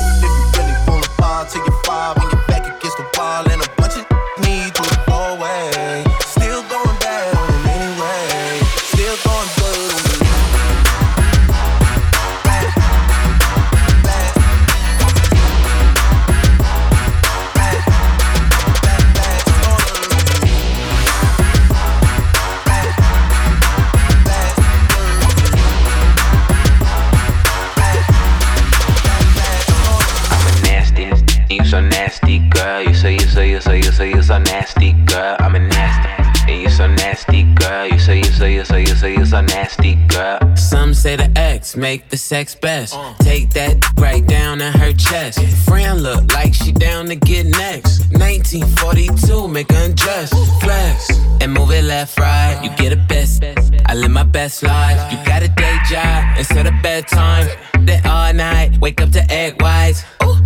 make 41.75 42.09
the 42.09 42.17
sex 42.17 42.55
best. 42.55 42.97
Take 43.19 43.49
that 43.51 43.75
right 43.97 44.25
down 44.25 44.61
in 44.61 44.73
her 44.73 44.93
chest. 44.93 45.39
Friend 45.65 46.01
look 46.01 46.33
like 46.33 46.53
she 46.53 46.71
down 46.71 47.07
to 47.07 47.15
get 47.15 47.45
next. 47.45 47.99
1942, 48.11 49.47
make 49.47 49.71
undress. 49.71 50.29
Flex 50.61 51.09
and 51.41 51.53
move 51.53 51.71
it 51.71 51.83
left, 51.83 52.19
right. 52.19 52.59
You 52.63 52.69
get 52.77 52.93
a 52.93 52.95
best. 52.95 53.43
I 53.85 53.93
live 53.93 54.11
my 54.11 54.23
best 54.23 54.63
life. 54.63 55.11
You 55.11 55.17
got 55.25 55.43
a 55.43 55.49
day 55.49 55.77
job 55.89 56.37
instead 56.37 56.67
of 56.67 56.73
bedtime. 56.81 57.47
That 57.85 58.05
all 58.05 58.33
night, 58.33 58.77
wake 58.79 59.01
up 59.01 59.11
to 59.11 59.31
egg 59.31 59.61
whites. 59.61 60.03
Ooh. 60.23 60.37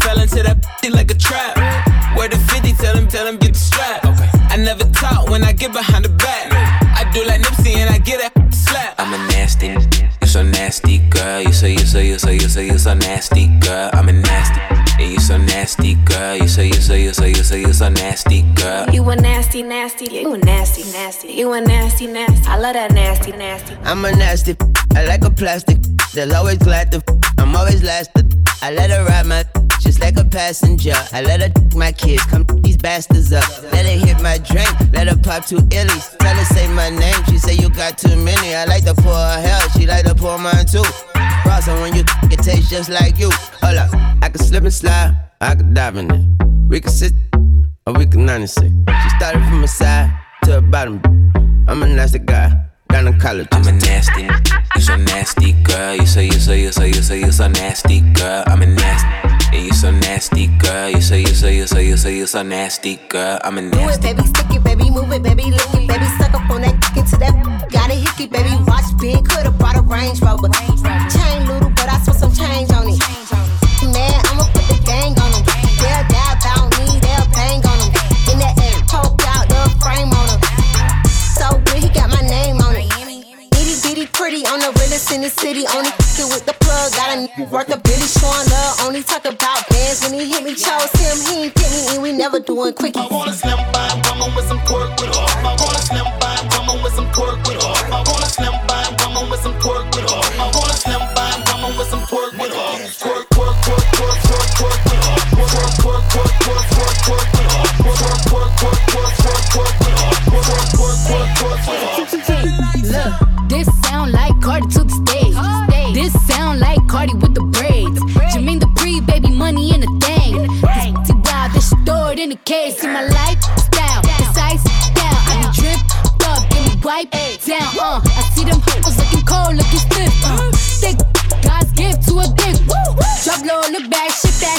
Fell 0.00 0.20
into 0.20 0.42
that 0.42 0.58
like 0.90 1.10
a 1.10 1.14
trap. 1.14 1.57
Where 3.08 3.16
the 3.16 3.16
50, 3.16 3.16
tell 3.16 3.26
him, 3.26 3.36
get 3.38 3.52
the 3.54 3.58
strap. 3.58 4.04
I 4.50 4.56
never 4.56 4.84
talk 4.92 5.28
when 5.30 5.42
I 5.44 5.52
get 5.52 5.72
behind 5.72 6.04
the 6.04 6.10
back. 6.10 6.52
I 6.96 7.10
do 7.12 7.24
like 7.24 7.40
Nipsey 7.40 7.76
and 7.76 7.90
I 7.90 7.98
get 7.98 8.20
a 8.20 8.52
slap. 8.52 8.94
I'm 8.98 9.12
a 9.14 9.18
nasty 9.28 9.68
You 10.20 10.26
so 10.26 10.42
nasty, 10.42 10.98
girl. 11.10 11.42
You 11.42 11.52
say, 11.52 11.72
you 11.72 11.78
say, 11.78 12.06
you 12.06 12.18
say, 12.18 12.34
you 12.34 12.48
say, 12.48 12.66
you 12.66 12.78
so 12.78 12.94
nasty, 12.94 13.48
girl. 13.60 13.90
I'm 13.92 14.08
a 14.08 14.12
nasty. 14.12 15.02
And 15.02 15.12
you 15.12 15.20
so 15.20 15.38
nasty, 15.38 15.94
girl. 15.94 16.36
You 16.36 16.48
say, 16.48 16.66
you 16.66 16.74
say, 16.74 17.02
you 17.02 17.12
say, 17.12 17.28
you 17.30 17.42
say, 17.42 17.60
you 17.60 17.72
so 17.72 17.88
nasty, 17.88 18.42
girl. 18.54 18.90
You 18.90 19.08
a 19.08 19.16
nasty, 19.16 19.62
nasty. 19.62 20.06
You 20.06 20.34
a 20.34 20.38
nasty, 20.38 20.82
nasty. 20.92 21.32
You 21.32 21.52
a 21.52 21.60
nasty, 21.60 22.06
nasty. 22.06 22.46
I 22.48 22.58
love 22.58 22.74
that 22.74 22.92
nasty, 22.92 23.32
nasty. 23.32 23.76
I'm 23.84 24.04
a 24.04 24.12
nasty. 24.12 24.56
I 24.94 25.04
like 25.06 25.24
a 25.24 25.30
plastic. 25.30 25.78
They're 26.12 26.34
always 26.36 26.58
glad 26.58 26.92
to. 26.92 27.02
I'm 27.38 27.54
always 27.56 27.82
last. 27.82 28.10
I 28.60 28.72
let 28.72 28.90
her 28.90 29.04
ride 29.04 29.26
my 29.26 29.44
just 29.80 30.00
like 30.00 30.18
a 30.18 30.24
passenger. 30.24 30.94
I 31.12 31.22
let 31.22 31.40
her 31.40 31.76
my 31.76 31.92
kids, 31.92 32.24
come 32.24 32.44
these 32.62 32.67
bastards 32.78 33.32
up. 33.32 33.44
Let 33.72 33.86
her 33.86 34.06
hit 34.06 34.20
my 34.22 34.38
drink, 34.38 34.68
let 34.92 35.08
her 35.08 35.16
pop 35.16 35.46
two 35.46 35.56
illies. 35.56 36.16
Tell 36.18 36.34
her 36.34 36.44
say 36.44 36.68
my 36.68 36.90
name, 36.90 37.24
she 37.28 37.38
say 37.38 37.54
you 37.54 37.68
got 37.70 37.98
too 37.98 38.16
many. 38.16 38.54
I 38.54 38.64
like 38.64 38.84
to 38.84 38.94
pour 38.94 39.14
her 39.14 39.40
hell, 39.40 39.68
she 39.70 39.86
like 39.86 40.04
to 40.04 40.14
pour 40.14 40.38
mine 40.38 40.66
too. 40.66 40.84
Process 41.42 41.80
when 41.80 41.94
you 41.94 42.04
it 42.30 42.40
tastes 42.42 42.70
just 42.70 42.88
like 42.90 43.18
you. 43.18 43.30
Hold 43.62 43.78
up, 43.78 43.90
I 44.22 44.28
can 44.28 44.38
slip 44.38 44.62
and 44.64 44.72
slide, 44.72 45.16
I 45.40 45.54
can 45.54 45.74
dive 45.74 45.96
in 45.96 46.10
it. 46.10 46.24
We 46.68 46.80
can 46.80 46.90
sit, 46.90 47.12
or 47.86 47.94
we 47.94 48.06
can 48.06 48.26
96. 48.26 48.66
She 48.66 49.10
started 49.16 49.42
from 49.48 49.62
the 49.62 49.68
side 49.68 50.10
to 50.44 50.52
the 50.52 50.62
bottom. 50.62 51.00
I'm 51.66 51.82
a 51.82 51.86
nasty 51.86 52.18
guy. 52.18 52.64
I'm 52.90 53.06
a 53.06 53.72
nasty, 53.72 54.22
you 54.74 54.80
so 54.80 54.96
nasty, 54.96 55.52
girl. 55.62 55.94
You 55.94 56.06
say, 56.06 56.24
you 56.24 56.32
say, 56.32 56.60
you 56.62 56.72
say, 56.72 56.88
you 56.88 57.02
say, 57.02 57.20
you 57.20 57.30
so 57.30 57.46
nasty, 57.48 58.00
girl. 58.00 58.42
I'm 58.46 58.62
a 58.62 58.66
nasty, 58.66 59.37
and 59.52 59.64
you 59.64 59.72
so 59.72 59.90
nasty, 59.90 60.46
girl. 60.58 60.90
You 60.90 61.00
say, 61.00 61.20
you 61.20 61.34
say, 61.34 61.56
you 61.56 61.66
say, 61.66 61.86
you 61.86 61.96
say, 61.96 62.16
you 62.16 62.26
so 62.26 62.42
nasty, 62.42 62.96
girl. 63.08 63.38
I'm 63.44 63.58
a 63.58 63.62
nasty. 63.62 63.80
Move 63.80 63.94
it, 63.94 64.02
baby, 64.02 64.28
stick 64.28 64.50
it, 64.56 64.64
baby, 64.64 64.90
move 64.90 65.12
it, 65.12 65.22
baby, 65.22 65.44
lick 65.50 65.74
it, 65.74 65.88
baby, 65.88 66.04
suck 66.18 66.34
up 66.34 66.50
on 66.50 66.62
that, 66.62 66.74
get 66.94 67.06
to 67.08 67.16
that. 67.18 67.68
Got 67.70 67.90
a 67.90 67.94
hickey, 67.94 68.26
baby, 68.26 68.50
watch 68.66 68.84
big, 69.00 69.28
coulda 69.28 69.50
brought 69.50 69.76
a 69.76 69.82
Range 69.82 70.20
Rover. 70.20 70.48
Chain 70.48 71.46
little, 71.46 71.67
and 92.64 92.74
we 92.74 92.90
never 92.92 93.08
doing 93.08 93.10
quickie. 93.18 93.37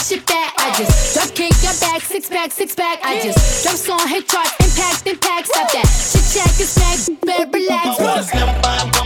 Shit 0.10 0.26
that. 0.26 0.54
I 0.58 0.76
just 0.78 1.13
drop 1.13 1.30
kick, 1.36 1.54
your 1.62 1.74
back, 1.80 2.02
six 2.02 2.30
pack, 2.30 2.52
six 2.52 2.74
pack. 2.74 3.00
I 3.04 3.22
just 3.22 3.63
drop 3.63 3.76
song, 3.76 4.08
hit 4.08 4.28
charts, 4.28 4.56
impact, 4.60 5.08
impact, 5.08 5.48
stop 5.48 5.72
that. 5.72 5.86
Shit 5.86 6.26
check, 6.34 6.54
it's 6.60 6.76
back, 6.76 7.22
better 7.22 7.50
relax 7.52 8.98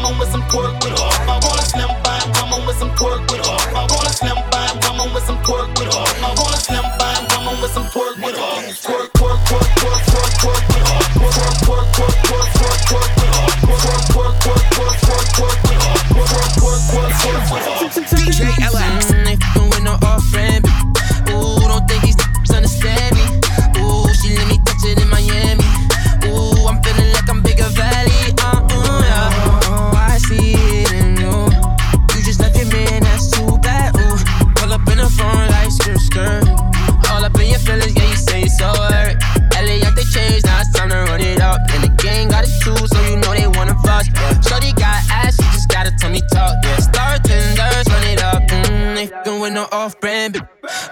with 49.44 49.54
no 49.54 49.68
off 49.74 50.00
brand. 50.00 50.38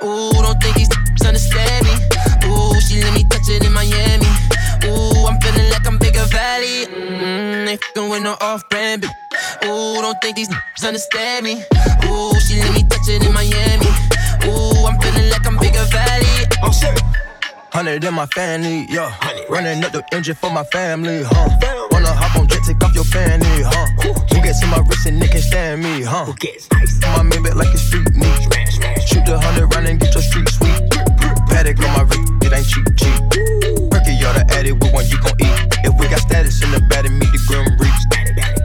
Ooh, 0.03 0.31
don't 0.33 0.61
think 0.61 0.75
these 0.75 0.89
understand 1.25 1.85
me. 1.85 1.93
Ooh, 2.51 2.81
she 2.81 3.01
let 3.01 3.13
me 3.13 3.23
touch 3.23 3.47
it 3.47 3.63
in 3.65 3.71
Miami. 3.71 4.27
Ooh, 4.83 5.25
I'm 5.25 5.39
feeling 5.39 5.69
like 5.69 5.87
I'm 5.87 5.97
bigger 5.97 6.25
valley. 6.25 6.85
Mmm, 6.85 7.65
they 7.65 7.77
fucking 7.77 8.09
with 8.09 8.23
no 8.23 8.35
off 8.41 8.67
brand. 8.69 9.05
Ooh, 9.63 10.01
don't 10.03 10.19
think 10.21 10.35
these 10.35 10.49
understand 10.83 11.45
me. 11.45 11.63
Ooh, 12.07 12.33
she 12.41 12.59
let 12.59 12.73
me 12.73 12.83
touch 12.83 13.07
it 13.07 13.23
in 13.23 13.31
Miami. 13.31 13.87
Ooh, 14.43 14.85
I'm 14.85 14.99
feeling 14.99 15.29
like 15.29 15.47
I'm 15.47 15.57
bigger 15.57 15.85
valley. 15.85 16.35
I'm 16.61 16.73
sick. 16.73 16.97
Hundred 17.71 18.03
in 18.03 18.13
my 18.13 18.25
family, 18.25 18.85
yeah. 18.89 19.15
Running 19.49 19.81
up 19.85 19.93
the 19.93 20.03
engine 20.11 20.35
for 20.35 20.51
my 20.51 20.65
family, 20.65 21.23
huh? 21.23 21.90
Take 22.71 22.88
off 22.88 22.95
your 22.95 23.03
fanny, 23.03 23.67
huh? 23.67 24.15
Who 24.31 24.39
gets 24.39 24.63
in 24.63 24.69
my 24.69 24.79
wrist 24.79 25.05
and 25.05 25.21
they 25.21 25.27
can 25.27 25.41
stand 25.41 25.84
me, 25.84 26.03
huh? 26.03 26.23
Who 26.23 26.34
gets 26.39 26.71
My 26.71 27.19
Maybach 27.19 27.60
like 27.60 27.67
it's 27.75 27.84
street 27.84 28.07
meat. 28.15 28.47
Shoot 29.03 29.27
the 29.27 29.36
hundred 29.36 29.67
round 29.75 29.91
and 29.91 29.99
get 29.99 30.15
your 30.15 30.23
street 30.23 30.47
sweet. 30.47 30.79
Patek 31.51 31.84
on 31.84 31.91
my 31.99 32.07
wrist, 32.07 32.23
it 32.47 32.55
ain't 32.55 32.63
cheap, 32.63 32.88
cheap. 32.95 33.19
Perky, 33.91 34.15
y'all 34.15 34.31
the 34.31 34.47
addict, 34.55 34.79
with 34.79 34.95
one 34.95 35.03
you 35.12 35.19
gon' 35.19 35.36
eat. 35.43 35.51
If 35.84 35.99
we 35.99 36.07
got 36.07 36.23
status 36.23 36.63
in 36.63 36.71
the 36.71 36.79
bed 36.88 37.03
and 37.03 37.19
meet 37.19 37.27
the 37.36 37.43
grim 37.43 37.67
reaps. 37.75 38.07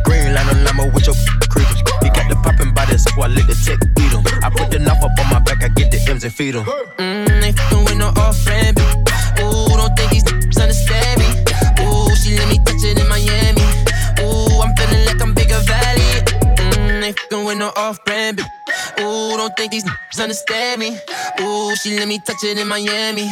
Green 0.06 0.30
line 0.30 0.54
on 0.54 0.62
limo 0.62 0.86
with 0.94 1.10
your 1.10 1.18
creepers. 1.50 1.82
He 1.98 2.06
got 2.14 2.30
the 2.30 2.38
poppin' 2.46 2.70
body, 2.78 3.02
so 3.02 3.10
I 3.18 3.26
let 3.26 3.50
the 3.50 3.58
tech 3.58 3.82
beat 3.98 4.14
him. 4.14 4.22
I 4.46 4.54
put 4.54 4.70
the 4.70 4.78
knife 4.78 5.02
up 5.02 5.18
on 5.18 5.26
my 5.34 5.42
back, 5.42 5.66
I 5.66 5.68
get 5.74 5.90
the 5.90 5.98
M's 6.06 6.22
and 6.22 6.30
feed 6.30 6.54
them. 6.54 6.62
Mm, 7.02 7.42
they 7.42 7.50
fucking 7.50 7.82
with 7.82 7.98
no 7.98 8.14
off 8.22 8.38
friend. 8.38 8.78
Ooh, 9.42 9.66
don't 9.74 9.90
think 9.98 10.14
these 10.14 10.26
understand 10.62 11.18
me. 11.18 11.26
Ooh, 11.82 12.14
she 12.14 12.38
let 12.38 12.46
me 12.46 12.62
touch 12.62 12.86
it 12.86 13.05
with 17.46 17.58
no 17.58 17.70
off 17.76 18.04
brand. 18.04 18.40
Ooh, 18.98 19.36
don't 19.36 19.56
think 19.56 19.70
these 19.70 19.84
niggas 19.84 20.20
understand 20.20 20.80
me. 20.80 20.98
Ooh, 21.40 21.76
she 21.76 21.96
let 21.98 22.08
me 22.08 22.18
touch 22.18 22.42
it 22.42 22.58
in 22.58 22.66
Miami. 22.66 23.30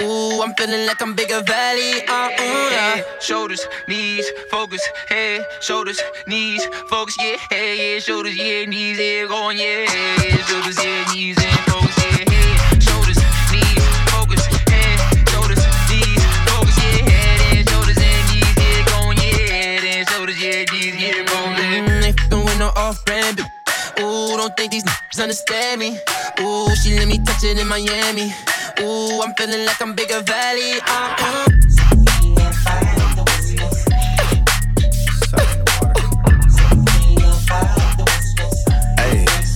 Ooh, 0.00 0.40
I'm 0.42 0.54
feeling 0.54 0.86
like 0.86 1.02
I'm 1.02 1.14
bigger 1.14 1.42
valley. 1.42 2.02
Uh, 2.08 2.28
ooh, 2.28 2.70
yeah. 2.70 3.02
Shoulders, 3.20 3.66
knees, 3.88 4.26
focus, 4.50 4.82
head, 5.08 5.44
shoulders, 5.60 6.00
knees, 6.28 6.64
focus, 6.88 7.16
yeah, 7.20 7.36
head, 7.50 7.78
yeah, 7.78 7.98
shoulders, 7.98 8.36
yeah, 8.36 8.64
knees, 8.64 8.98
yeah, 8.98 9.26
going, 9.26 9.58
yeah, 9.58 9.84
yeah, 9.92 10.36
shoulders, 10.46 10.78
yeah, 10.84 11.12
knees, 11.12 11.36
and 11.38 11.58
focus, 11.66 11.85
off 22.76 23.04
brand. 23.06 23.40
Ooh, 23.98 24.36
don't 24.36 24.54
think 24.56 24.70
these 24.72 24.84
niggas 24.84 25.22
understand 25.22 25.80
me. 25.80 25.98
Ooh, 26.40 26.74
she 26.76 26.98
let 26.98 27.08
me 27.08 27.18
touch 27.18 27.42
it 27.42 27.58
in 27.58 27.66
Miami. 27.66 28.34
Ooh, 28.80 29.22
I'm 29.22 29.34
feeling 29.34 29.64
like 29.64 29.80
I'm 29.80 29.94
bigger 29.94 30.20
valley. 30.20 30.74
Uh, 30.86 31.16
uh. 31.18 31.46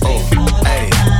Oh, 0.03 0.29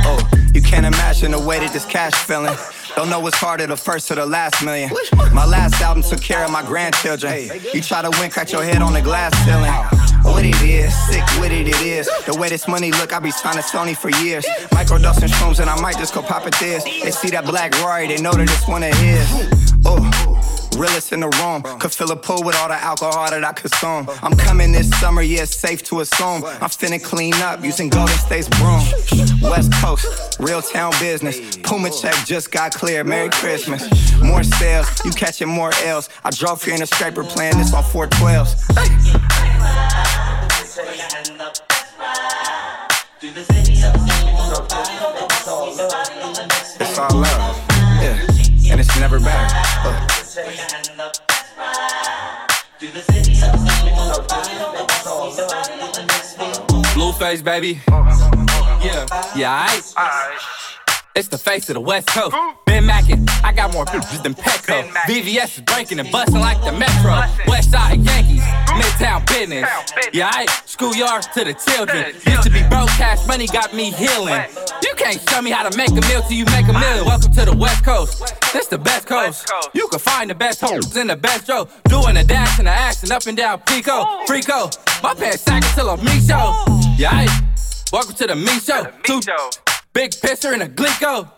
oh. 0.04 0.50
You 0.52 0.60
can't 0.60 0.86
imagine 0.86 1.30
the 1.30 1.38
way 1.38 1.60
that 1.60 1.72
this 1.72 1.84
cash 1.84 2.14
feeling. 2.14 2.56
Don't 2.96 3.08
know 3.08 3.20
what's 3.20 3.38
harder, 3.38 3.66
the 3.66 3.76
first 3.76 4.10
or 4.10 4.16
the 4.16 4.26
last 4.26 4.62
million. 4.64 4.90
My 5.32 5.46
last 5.46 5.80
album 5.80 6.02
took 6.02 6.20
care 6.20 6.44
of 6.44 6.50
my 6.50 6.62
grandchildren. 6.62 7.48
You 7.72 7.80
try 7.80 8.02
to 8.02 8.10
win, 8.18 8.30
crack 8.30 8.50
your 8.50 8.64
head 8.64 8.82
on 8.82 8.92
the 8.92 9.00
glass 9.00 9.32
ceiling. 9.44 10.11
What 10.22 10.44
it 10.44 10.60
is, 10.62 10.94
sick 11.06 11.24
with 11.40 11.52
it, 11.52 11.68
it 11.68 11.80
is. 11.80 12.08
The 12.26 12.36
way 12.38 12.48
this 12.48 12.68
money 12.68 12.90
look, 12.92 13.12
I 13.12 13.18
be 13.18 13.30
signing 13.30 13.62
Sony 13.62 13.96
for 13.96 14.10
years. 14.24 14.46
Micro 14.72 14.98
Microdosing 14.98 15.28
shrooms, 15.28 15.60
and 15.60 15.68
I 15.68 15.80
might 15.80 15.98
just 15.98 16.14
go 16.14 16.22
pop 16.22 16.46
it 16.46 16.54
this. 16.60 16.84
They 16.84 17.10
see 17.10 17.30
that 17.30 17.44
black 17.44 17.72
Rory, 17.80 18.08
they 18.08 18.20
know 18.20 18.32
that 18.32 18.42
it's 18.42 18.68
one 18.68 18.82
of 18.82 18.94
his. 18.94 19.26
Oh. 19.84 20.08
Realest 20.76 21.12
in 21.12 21.20
the 21.20 21.28
room. 21.28 21.62
Could 21.78 21.92
fill 21.92 22.10
a 22.12 22.16
pool 22.16 22.42
with 22.42 22.56
all 22.56 22.68
the 22.68 22.74
alcohol 22.74 23.30
that 23.30 23.44
I 23.44 23.52
consume. 23.52 24.08
I'm 24.22 24.36
coming 24.36 24.72
this 24.72 24.88
summer, 25.00 25.22
yeah, 25.22 25.42
it's 25.42 25.54
safe 25.54 25.82
to 25.84 26.00
assume. 26.00 26.44
I'm 26.44 26.70
finna 26.70 27.02
clean 27.02 27.34
up 27.34 27.62
using 27.62 27.90
Golden 27.90 28.16
State's 28.16 28.48
broom. 28.48 28.80
West 29.42 29.72
Coast, 29.74 30.40
real 30.40 30.62
town 30.62 30.92
business. 30.98 31.56
Puma 31.58 31.90
check 31.90 32.14
just 32.24 32.50
got 32.50 32.72
cleared. 32.72 33.06
Merry 33.06 33.28
Christmas. 33.30 33.82
More 34.22 34.42
sales, 34.42 34.88
you 35.04 35.10
catching 35.10 35.48
more 35.48 35.72
L's. 35.84 36.08
I 36.24 36.30
drove 36.30 36.62
here 36.62 36.74
in 36.74 36.82
a 36.82 36.86
scraper 36.86 37.24
playing 37.24 37.58
this 37.58 37.74
on 37.74 37.82
412s. 37.84 39.31
It's 40.74 40.88
all 46.98 47.14
love, 47.14 47.68
yeah, 48.00 48.16
and 48.70 48.80
it's 48.80 48.98
never 48.98 49.20
better. 49.20 49.54
Uh. 49.84 50.06
Blueface, 56.94 57.44
baby. 57.44 57.82
Yeah, 58.80 59.06
yeah, 59.36 59.66
aight. 59.66 59.94
It's 61.14 61.28
the 61.28 61.36
face 61.36 61.68
of 61.68 61.74
the 61.74 61.80
West 61.80 62.08
Coast. 62.08 62.34
Ben 62.64 62.86
Mackin, 62.86 63.26
I 63.44 63.52
got 63.52 63.74
more 63.74 63.84
bitches 63.84 64.22
than 64.22 64.34
Petco. 64.34 64.88
VVS 65.06 65.58
is 65.58 65.60
breaking 65.64 65.98
and 66.00 66.10
busting 66.10 66.40
like 66.40 66.58
the 66.64 66.72
Metro. 66.72 67.12
West 67.46 67.70
Side 67.70 68.00
Yankees, 68.00 68.41
Midtown 68.80 69.26
business. 69.26 69.68
Yeah, 70.12 70.30
I 70.32 70.46
schoolyard 70.66 71.22
to 71.34 71.44
the 71.44 71.54
children. 71.54 72.14
Used 72.26 72.42
to 72.42 72.50
be 72.50 72.62
broke, 72.68 72.88
cash 72.90 73.26
money 73.26 73.46
got 73.46 73.74
me 73.74 73.90
healing. 73.90 74.42
You 74.82 74.94
can't 74.96 75.20
show 75.28 75.42
me 75.42 75.50
how 75.50 75.68
to 75.68 75.76
make 75.76 75.90
a 75.90 76.00
meal 76.08 76.22
till 76.22 76.32
you 76.32 76.44
make 76.46 76.66
a 76.68 76.72
meal. 76.72 77.04
Welcome 77.04 77.32
to 77.32 77.44
the 77.44 77.56
West 77.56 77.84
Coast. 77.84 78.34
This 78.52 78.66
the 78.68 78.78
best 78.78 79.06
coast. 79.06 79.50
You 79.74 79.88
can 79.88 79.98
find 79.98 80.30
the 80.30 80.34
best 80.34 80.60
hoes 80.60 80.96
in 80.96 81.06
the 81.08 81.16
best 81.16 81.48
row. 81.48 81.68
Doing 81.84 82.16
a 82.16 82.24
dash 82.24 82.58
and 82.58 82.68
a 82.68 82.70
action 82.70 83.12
up 83.12 83.26
and 83.26 83.36
down 83.36 83.60
Pico. 83.60 84.04
Frico. 84.26 84.70
My 85.02 85.14
pants 85.14 85.42
sagging 85.42 85.68
till 85.74 85.90
I'm 85.90 86.04
me 86.04 86.20
show. 86.20 86.64
Yeah, 86.96 87.10
I 87.12 87.26
welcome 87.92 88.14
to 88.14 88.26
the 88.26 88.36
me 88.36 88.58
show. 88.60 88.84
Two 89.04 89.20
big 89.92 90.12
pisser 90.12 90.52
and 90.52 90.62
a 90.62 90.68
glico. 90.68 91.28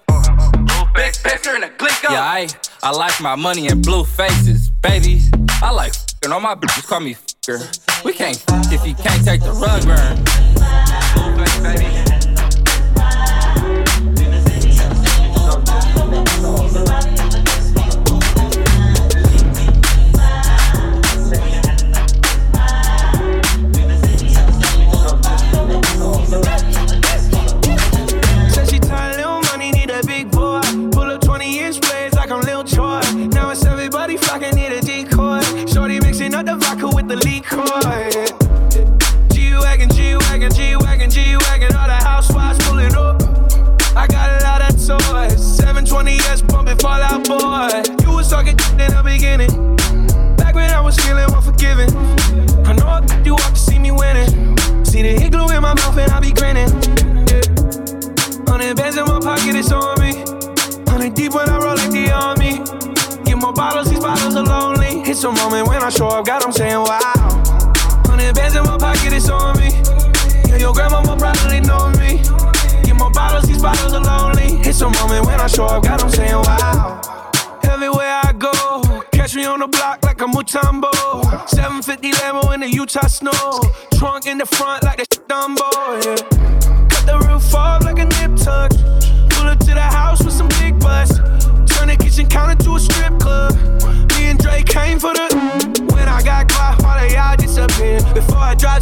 Big 0.94 1.14
pisser 1.14 1.54
and 1.54 1.64
a 1.64 1.70
glico. 1.70 2.10
Yeah, 2.10 2.22
I 2.22 2.48
I 2.82 2.90
like 2.90 3.20
my 3.20 3.34
money 3.34 3.66
in 3.66 3.82
blue 3.82 4.04
faces, 4.04 4.70
baby. 4.70 5.20
I 5.62 5.70
like 5.70 5.94
f***ing 6.24 6.32
all 6.32 6.40
my 6.40 6.54
bitches 6.54 6.86
call 6.86 7.00
me 7.00 7.12
f***er. 7.12 7.60
We 8.04 8.14
can't 8.14 8.42
f- 8.48 8.72
if 8.72 8.86
you 8.86 8.94
can't 8.94 9.22
take 9.24 9.42
the 9.42 9.52
rug 9.52 9.84
burn. 9.84 12.13
It's 65.26 65.40
moment 65.42 65.66
when 65.68 65.82
I 65.82 65.88
show 65.88 66.08
up, 66.08 66.26
God, 66.26 66.44
I'm 66.44 66.52
saying 66.52 66.76
wow. 66.76 67.00
Hundred 68.04 68.34
bands 68.34 68.56
in 68.56 68.62
my 68.64 68.76
pocket, 68.76 69.10
it's 69.10 69.30
on 69.30 69.56
me. 69.56 69.70
Yeah, 70.50 70.58
your 70.58 70.74
grandma 70.74 71.00
will 71.00 71.16
probably 71.16 71.60
know 71.60 71.88
me. 71.92 72.20
Get 72.84 72.94
more 72.94 73.10
bottles, 73.10 73.46
these 73.46 73.62
bottles 73.62 73.94
are 73.94 74.04
lonely. 74.04 74.60
It's 74.68 74.82
a 74.82 74.90
moment 74.90 75.24
when 75.24 75.40
I 75.40 75.46
show 75.46 75.64
up, 75.64 75.82
God, 75.82 76.02
I'm 76.02 76.10
saying 76.10 76.34
wow. 76.34 77.00
Everywhere 77.62 78.20
I 78.22 78.34
go, 78.36 78.52
catch 79.12 79.34
me 79.34 79.46
on 79.46 79.60
the 79.60 79.66
block 79.66 80.04
like 80.04 80.20
a 80.20 80.26
Mutombo. 80.26 80.92
750 81.48 82.10
Lambo 82.10 82.52
in 82.52 82.60
the 82.60 82.68
Utah 82.68 83.06
snow. 83.06 83.32
Trunk 83.94 84.26
in 84.26 84.36
the 84.36 84.44
front 84.44 84.84
like 84.84 84.98
a 85.00 85.06
Dumbo, 85.06 86.04
yeah. 86.04 86.33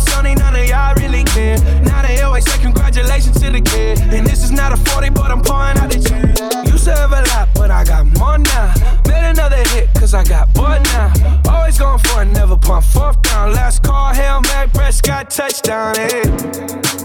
Sony, 0.02 0.36
none 0.36 0.56
of 0.56 0.64
y'all 0.68 0.94
really 0.96 1.24
care. 1.24 1.58
Now 1.82 2.02
they 2.02 2.20
always 2.22 2.44
say 2.44 2.60
congratulations 2.60 3.40
to 3.40 3.50
the 3.50 3.60
kid. 3.60 4.00
And 4.00 4.26
this 4.26 4.42
is 4.42 4.50
not 4.50 4.72
a 4.72 4.76
40, 4.76 5.10
but 5.10 5.30
I'm 5.30 5.42
pouring 5.42 5.78
out 5.78 5.90
the 5.90 6.00
chain. 6.00 6.66
Used 6.66 6.84
to 6.84 6.94
have 6.94 7.12
a 7.12 7.22
lot, 7.30 7.48
but 7.54 7.70
I 7.70 7.84
got 7.84 8.06
more 8.18 8.38
now. 8.38 8.74
Made 9.06 9.30
another 9.30 9.62
hit, 9.70 9.88
cause 9.94 10.14
I 10.14 10.24
got 10.24 10.52
bored 10.54 10.82
now. 10.84 11.12
Always 11.48 11.78
going 11.78 11.98
for 11.98 12.22
it, 12.22 12.26
never 12.26 12.56
pump 12.56 12.84
fourth 12.84 13.20
down. 13.22 13.52
Last 13.52 13.82
call, 13.82 14.12
Hail 14.12 14.40
Mary, 14.42 14.68
Prescott, 14.68 15.30
touchdown, 15.30 15.94
hey. 15.96 16.22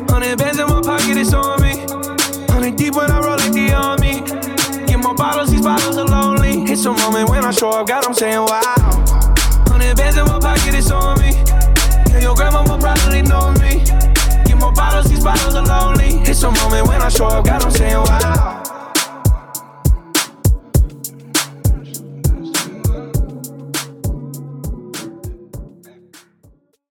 Hundred 0.09 0.37
bands 0.37 0.59
in 0.59 0.67
my 0.67 0.81
pocket, 0.81 1.17
it's 1.17 1.33
on 1.33 1.61
me. 1.61 1.85
Hundred 2.51 2.75
deep 2.75 2.95
when 2.95 3.11
I 3.11 3.19
roll 3.19 3.37
like 3.37 3.53
the 3.53 3.73
army. 3.73 4.21
Get 4.87 4.99
more 4.99 5.15
bottles, 5.15 5.51
these 5.51 5.61
bottles 5.61 5.97
are 5.97 6.05
lonely. 6.05 6.63
It's 6.71 6.85
a 6.85 6.93
moment 6.93 7.29
when 7.29 7.43
I 7.43 7.51
show 7.51 7.69
up, 7.69 7.87
God, 7.87 8.05
I'm 8.05 8.13
saying 8.13 8.39
wow. 8.39 8.75
Hundred 9.67 9.95
bands 9.97 10.17
in 10.17 10.25
my 10.25 10.39
pocket, 10.39 10.73
it's 10.73 10.91
on 10.91 11.19
me. 11.19 11.31
And 12.17 12.23
your 12.23 12.33
grandma 12.33 12.63
will 12.63 12.79
probably 12.79 13.21
know 13.21 13.51
me. 13.61 13.85
Get 14.45 14.57
more 14.57 14.73
bottles, 14.73 15.05
these 15.05 15.23
bottles 15.23 15.53
are 15.53 15.63
lonely. 15.63 16.19
It's 16.27 16.41
a 16.41 16.49
moment 16.49 16.87
when 16.87 16.99
I 16.99 17.09
show 17.09 17.27
up, 17.27 17.45
God, 17.45 17.61
I'm 17.61 17.69
saying 17.69 17.93
wow. 17.93 18.66